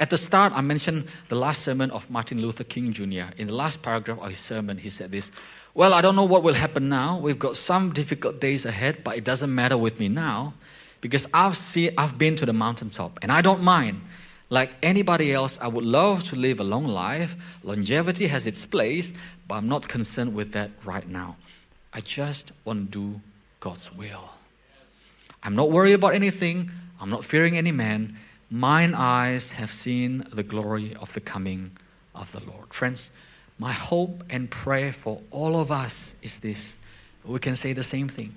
At 0.00 0.08
the 0.08 0.16
start, 0.16 0.54
I 0.56 0.62
mentioned 0.62 1.04
the 1.28 1.34
last 1.34 1.60
sermon 1.60 1.90
of 1.90 2.08
Martin 2.08 2.40
Luther 2.40 2.64
King 2.64 2.94
Jr. 2.94 3.34
In 3.36 3.48
the 3.48 3.54
last 3.54 3.82
paragraph 3.82 4.18
of 4.18 4.30
his 4.30 4.38
sermon, 4.38 4.78
he 4.78 4.88
said 4.88 5.10
this 5.10 5.30
Well, 5.74 5.92
I 5.92 6.00
don't 6.00 6.16
know 6.16 6.24
what 6.24 6.42
will 6.42 6.54
happen 6.54 6.88
now. 6.88 7.18
We've 7.18 7.38
got 7.38 7.58
some 7.58 7.92
difficult 7.92 8.40
days 8.40 8.64
ahead, 8.64 9.04
but 9.04 9.18
it 9.18 9.24
doesn't 9.24 9.54
matter 9.54 9.76
with 9.76 10.00
me 10.00 10.08
now 10.08 10.54
because 11.02 11.28
I've, 11.34 11.54
seen, 11.54 11.92
I've 11.98 12.16
been 12.16 12.34
to 12.36 12.46
the 12.46 12.54
mountaintop 12.54 13.18
and 13.20 13.30
I 13.30 13.42
don't 13.42 13.62
mind. 13.62 14.00
Like 14.48 14.72
anybody 14.82 15.32
else, 15.34 15.60
I 15.60 15.68
would 15.68 15.84
love 15.84 16.24
to 16.24 16.36
live 16.36 16.60
a 16.60 16.64
long 16.64 16.86
life. 16.86 17.36
Longevity 17.62 18.26
has 18.28 18.46
its 18.46 18.64
place, 18.64 19.12
but 19.46 19.56
I'm 19.56 19.68
not 19.68 19.86
concerned 19.86 20.34
with 20.34 20.52
that 20.52 20.70
right 20.82 21.06
now. 21.06 21.36
I 21.92 22.00
just 22.00 22.52
want 22.64 22.90
to 22.90 22.98
do 22.98 23.20
God's 23.60 23.92
will. 23.94 24.30
I'm 25.42 25.54
not 25.54 25.70
worried 25.70 25.92
about 25.92 26.14
anything. 26.14 26.70
I'm 27.00 27.10
not 27.10 27.24
fearing 27.24 27.56
any 27.56 27.70
man. 27.70 28.16
Mine 28.50 28.94
eyes 28.94 29.52
have 29.52 29.72
seen 29.72 30.24
the 30.32 30.42
glory 30.42 30.96
of 30.96 31.14
the 31.14 31.20
coming 31.20 31.70
of 32.14 32.32
the 32.32 32.40
Lord. 32.40 32.74
Friends, 32.74 33.10
my 33.58 33.72
hope 33.72 34.24
and 34.28 34.50
prayer 34.50 34.92
for 34.92 35.20
all 35.30 35.56
of 35.56 35.70
us 35.70 36.16
is 36.20 36.40
this. 36.40 36.74
We 37.24 37.38
can 37.38 37.54
say 37.54 37.72
the 37.72 37.84
same 37.84 38.08
thing. 38.08 38.34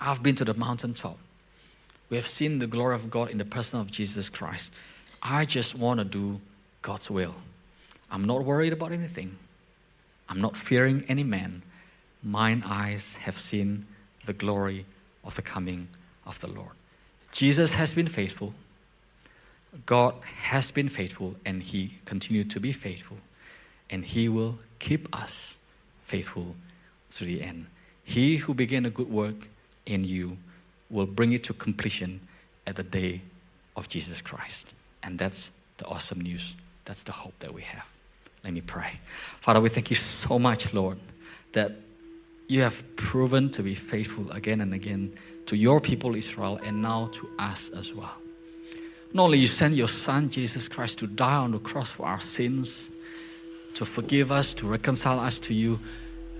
I've 0.00 0.22
been 0.22 0.36
to 0.36 0.44
the 0.44 0.54
mountaintop. 0.54 1.18
We 2.08 2.16
have 2.16 2.26
seen 2.26 2.56
the 2.56 2.66
glory 2.66 2.94
of 2.94 3.10
God 3.10 3.30
in 3.30 3.36
the 3.36 3.44
person 3.44 3.80
of 3.80 3.90
Jesus 3.90 4.30
Christ. 4.30 4.72
I 5.22 5.44
just 5.44 5.74
want 5.74 5.98
to 5.98 6.04
do 6.04 6.40
God's 6.80 7.10
will. 7.10 7.34
I'm 8.10 8.24
not 8.24 8.44
worried 8.44 8.72
about 8.72 8.92
anything. 8.92 9.36
I'm 10.28 10.40
not 10.40 10.56
fearing 10.56 11.04
any 11.08 11.24
man. 11.24 11.62
Mine 12.22 12.62
eyes 12.64 13.16
have 13.16 13.38
seen 13.38 13.86
the 14.24 14.32
glory 14.32 14.86
of 15.22 15.36
the 15.36 15.42
coming 15.42 15.88
of 16.24 16.40
the 16.40 16.48
Lord. 16.48 16.77
Jesus 17.32 17.74
has 17.74 17.94
been 17.94 18.06
faithful. 18.06 18.54
God 19.86 20.14
has 20.24 20.70
been 20.70 20.88
faithful 20.88 21.36
and 21.44 21.62
He 21.62 21.94
continued 22.04 22.50
to 22.50 22.60
be 22.60 22.72
faithful. 22.72 23.18
And 23.90 24.04
He 24.04 24.28
will 24.28 24.58
keep 24.78 25.14
us 25.14 25.58
faithful 26.00 26.56
to 27.12 27.24
the 27.24 27.42
end. 27.42 27.66
He 28.02 28.36
who 28.36 28.54
began 28.54 28.86
a 28.86 28.90
good 28.90 29.10
work 29.10 29.48
in 29.84 30.04
you 30.04 30.38
will 30.90 31.06
bring 31.06 31.32
it 31.32 31.44
to 31.44 31.52
completion 31.52 32.20
at 32.66 32.76
the 32.76 32.82
day 32.82 33.22
of 33.76 33.88
Jesus 33.88 34.20
Christ. 34.20 34.72
And 35.02 35.18
that's 35.18 35.50
the 35.76 35.86
awesome 35.86 36.20
news. 36.20 36.56
That's 36.84 37.02
the 37.02 37.12
hope 37.12 37.34
that 37.40 37.52
we 37.52 37.62
have. 37.62 37.86
Let 38.44 38.52
me 38.52 38.60
pray. 38.60 39.00
Father, 39.40 39.60
we 39.60 39.68
thank 39.68 39.90
you 39.90 39.96
so 39.96 40.38
much, 40.38 40.72
Lord, 40.72 40.98
that 41.52 41.72
you 42.46 42.62
have 42.62 42.96
proven 42.96 43.50
to 43.50 43.62
be 43.62 43.74
faithful 43.74 44.30
again 44.30 44.60
and 44.60 44.72
again 44.72 45.12
to 45.48 45.56
your 45.56 45.80
people 45.80 46.14
Israel 46.14 46.60
and 46.62 46.80
now 46.80 47.08
to 47.12 47.28
us 47.38 47.70
as 47.70 47.94
well. 47.94 48.16
Not 49.12 49.24
only 49.24 49.38
you 49.38 49.46
sent 49.46 49.74
your 49.74 49.88
son 49.88 50.28
Jesus 50.28 50.68
Christ 50.68 50.98
to 51.00 51.06
die 51.06 51.36
on 51.36 51.52
the 51.52 51.58
cross 51.58 51.90
for 51.90 52.06
our 52.06 52.20
sins, 52.20 52.90
to 53.74 53.84
forgive 53.84 54.30
us, 54.30 54.54
to 54.54 54.68
reconcile 54.68 55.18
us 55.18 55.40
to 55.40 55.54
you, 55.54 55.78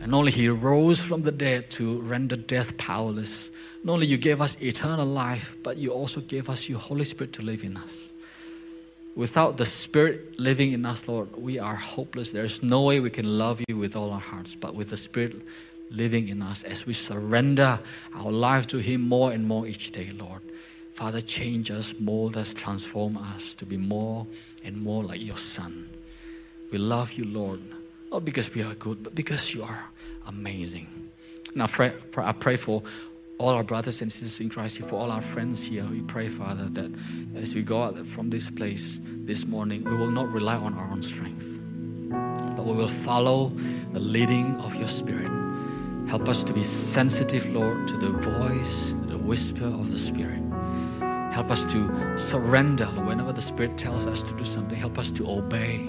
and 0.01 0.15
only 0.15 0.31
he 0.31 0.49
rose 0.49 1.01
from 1.01 1.23
the 1.23 1.33
dead 1.33 1.71
to 1.71 2.01
render 2.01 2.37
death 2.37 2.77
powerless. 2.77 3.51
Not 3.83 3.95
only 3.95 4.07
you 4.07 4.19
gave 4.19 4.41
us 4.41 4.61
eternal 4.61 5.07
life, 5.07 5.57
but 5.63 5.79
you 5.79 5.91
also 5.91 6.21
gave 6.21 6.51
us 6.51 6.69
your 6.69 6.79
Holy 6.79 7.05
Spirit 7.05 7.33
to 7.35 7.43
live 7.43 7.65
in 7.65 7.77
us. 7.77 8.11
Without 9.17 9.57
the 9.57 9.65
Spirit 9.65 10.39
living 10.39 10.73
in 10.73 10.85
us, 10.85 11.09
Lord, 11.09 11.35
we 11.37 11.59
are 11.59 11.75
hopeless. 11.75 12.33
There 12.33 12.45
is 12.45 12.63
no 12.63 12.83
way 12.83 13.01
we 13.01 13.11
can 13.11 13.39
love 13.39 13.63
you 13.69 13.77
with 13.77 13.97
all 13.97 14.13
our 14.13 14.21
hearts, 14.21 14.55
but 14.55 14.75
with 14.75 14.91
the 14.91 14.97
Spirit 14.97 15.37
living 15.91 16.29
in 16.29 16.43
us 16.43 16.63
as 16.65 16.87
we 16.87 16.95
surrender 16.95 17.79
our 18.15 18.31
life 18.31 18.67
to 18.69 18.79
Him 18.79 19.09
more 19.09 19.33
and 19.33 19.47
more 19.47 19.67
each 19.67 19.91
day, 19.93 20.11
Lord. 20.13 20.43
Father, 20.93 21.21
change 21.21 21.71
us, 21.71 21.95
mold 22.01 22.37
us, 22.37 22.53
transform 22.53 23.17
us 23.17 23.55
to 23.55 23.65
be 23.65 23.77
more 23.77 24.27
and 24.65 24.83
more 24.83 25.05
like 25.05 25.25
your 25.25 25.37
Son. 25.37 25.89
We 26.73 26.79
love 26.79 27.13
you, 27.13 27.25
Lord, 27.25 27.61
not 28.11 28.25
because 28.25 28.53
we 28.55 28.63
are 28.63 28.75
good, 28.75 29.03
but 29.03 29.15
because 29.15 29.55
you 29.55 29.63
are 29.63 29.91
amazing. 30.27 31.11
And 31.55 31.63
I 31.63 31.67
pray, 31.67 31.93
I 32.17 32.33
pray 32.33 32.57
for 32.57 32.83
all 33.39 33.51
our 33.51 33.63
brothers 33.63 34.03
and 34.03 34.11
sisters 34.11 34.41
in 34.41 34.51
Christ, 34.51 34.79
for 34.79 34.97
all 34.97 35.13
our 35.13 35.21
friends 35.21 35.65
here. 35.65 35.85
We 35.85 36.03
pray, 36.03 36.29
Father, 36.29 36.65
that 36.65 36.93
as 37.37 37.55
we 37.55 37.63
go 37.63 37.85
out 37.85 38.07
from 38.07 38.31
this 38.31 38.51
place 38.51 38.99
this 39.05 39.47
morning, 39.47 39.85
we 39.85 39.97
will 39.97 40.11
not 40.11 40.31
rely 40.33 40.57
on 40.57 40.75
our 40.75 40.91
own 40.91 41.03
strength, 41.03 41.61
but 42.57 42.67
we 42.67 42.73
will 42.73 42.89
follow 42.89 43.51
the 43.93 44.01
leading 44.01 44.57
of 44.57 44.75
your 44.75 44.89
Spirit. 44.89 45.48
Help 46.09 46.27
us 46.27 46.43
to 46.45 46.55
be 46.55 46.65
sensitive, 46.65 47.47
Lord, 47.53 47.87
to 47.89 47.97
the 47.99 48.09
voice, 48.09 48.93
to 48.95 49.07
the 49.07 49.19
whisper 49.19 49.67
of 49.67 49.91
the 49.91 49.99
Spirit. 49.99 50.43
Help 51.33 51.51
us 51.51 51.65
to 51.67 52.17
surrender 52.17 52.87
whenever 52.87 53.33
the 53.33 53.43
Spirit 53.43 53.77
tells 53.77 54.07
us 54.07 54.23
to 54.23 54.35
do 54.35 54.45
something. 54.45 54.79
Help 54.79 54.99
us 54.99 55.11
to 55.13 55.29
obey 55.29 55.87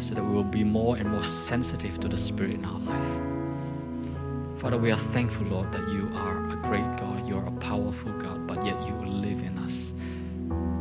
so 0.00 0.14
that 0.14 0.24
we 0.24 0.34
will 0.34 0.42
be 0.42 0.64
more 0.64 0.96
and 0.96 1.08
more 1.08 1.22
sensitive 1.22 2.00
to 2.00 2.08
the 2.08 2.18
Spirit 2.18 2.54
in 2.54 2.64
our 2.64 2.80
life. 2.80 4.60
Father, 4.60 4.76
we 4.76 4.90
are 4.90 4.98
thankful, 4.98 5.46
Lord, 5.46 5.70
that 5.70 5.88
you 5.88 6.10
are 6.14 6.50
a 6.50 6.56
great 6.56 6.96
God. 6.96 7.26
You 7.28 7.38
are 7.38 7.46
a 7.46 7.52
powerful 7.52 8.10
God, 8.18 8.44
but 8.48 8.66
yet 8.66 8.80
you 8.88 8.94
live 9.06 9.40
in 9.42 9.56
us. 9.58 9.92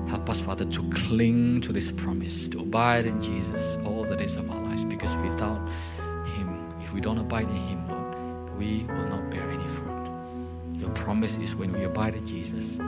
Help 0.10 0.28
us, 0.32 0.42
Father, 0.42 0.66
to 0.66 0.90
cling 0.90 1.62
to 1.62 1.72
this 1.72 1.92
promise, 1.92 2.48
to 2.48 2.60
abide 2.60 3.06
in 3.06 3.22
Jesus 3.22 3.78
all 3.86 4.04
the 4.04 4.16
days 4.16 4.36
of 4.36 4.50
our 4.50 4.60
lives, 4.62 4.84
because 4.84 5.16
without 5.18 5.62
Him, 6.36 6.68
if 6.82 6.92
we 6.92 7.02
don't 7.02 7.20
abide 7.20 7.48
in 7.48 7.56
Him, 7.56 7.77
we 8.58 8.86
will 8.88 9.08
not 9.08 9.30
bear 9.30 9.50
any 9.50 9.68
fruit. 9.68 9.98
Your 10.74 10.90
promise 10.92 11.38
is 11.38 11.56
when 11.56 11.72
we 11.72 11.84
abide 11.84 12.16
in 12.16 12.26
Jesus, 12.26 12.80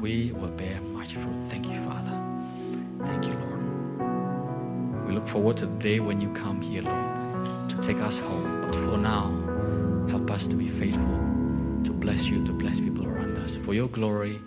we 0.00 0.32
will 0.32 0.50
bear 0.50 0.80
much 0.80 1.14
fruit. 1.14 1.46
Thank 1.48 1.66
you, 1.66 1.78
Father. 1.84 2.22
Thank 3.04 3.26
you, 3.26 3.34
Lord. 3.34 5.06
We 5.06 5.14
look 5.14 5.28
forward 5.28 5.56
to 5.58 5.66
the 5.66 5.78
day 5.78 6.00
when 6.00 6.20
you 6.20 6.32
come 6.32 6.60
here, 6.60 6.82
Lord, 6.82 7.70
to 7.70 7.76
take 7.80 8.00
us 8.00 8.18
home. 8.18 8.60
But 8.62 8.74
for 8.74 8.98
now, 8.98 9.30
help 10.08 10.30
us 10.30 10.46
to 10.48 10.56
be 10.56 10.68
faithful, 10.68 11.18
to 11.84 11.92
bless 11.92 12.26
you, 12.26 12.44
to 12.44 12.52
bless 12.52 12.80
people 12.80 13.06
around 13.06 13.36
us, 13.38 13.56
for 13.56 13.74
your 13.74 13.88
glory 13.88 14.40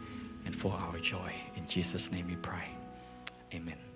and 0.45 0.55
for 0.55 0.73
our 0.73 0.97
joy. 0.99 1.31
In 1.55 1.67
Jesus' 1.67 2.11
name 2.11 2.27
we 2.27 2.35
pray. 2.35 2.69
Amen. 3.53 3.94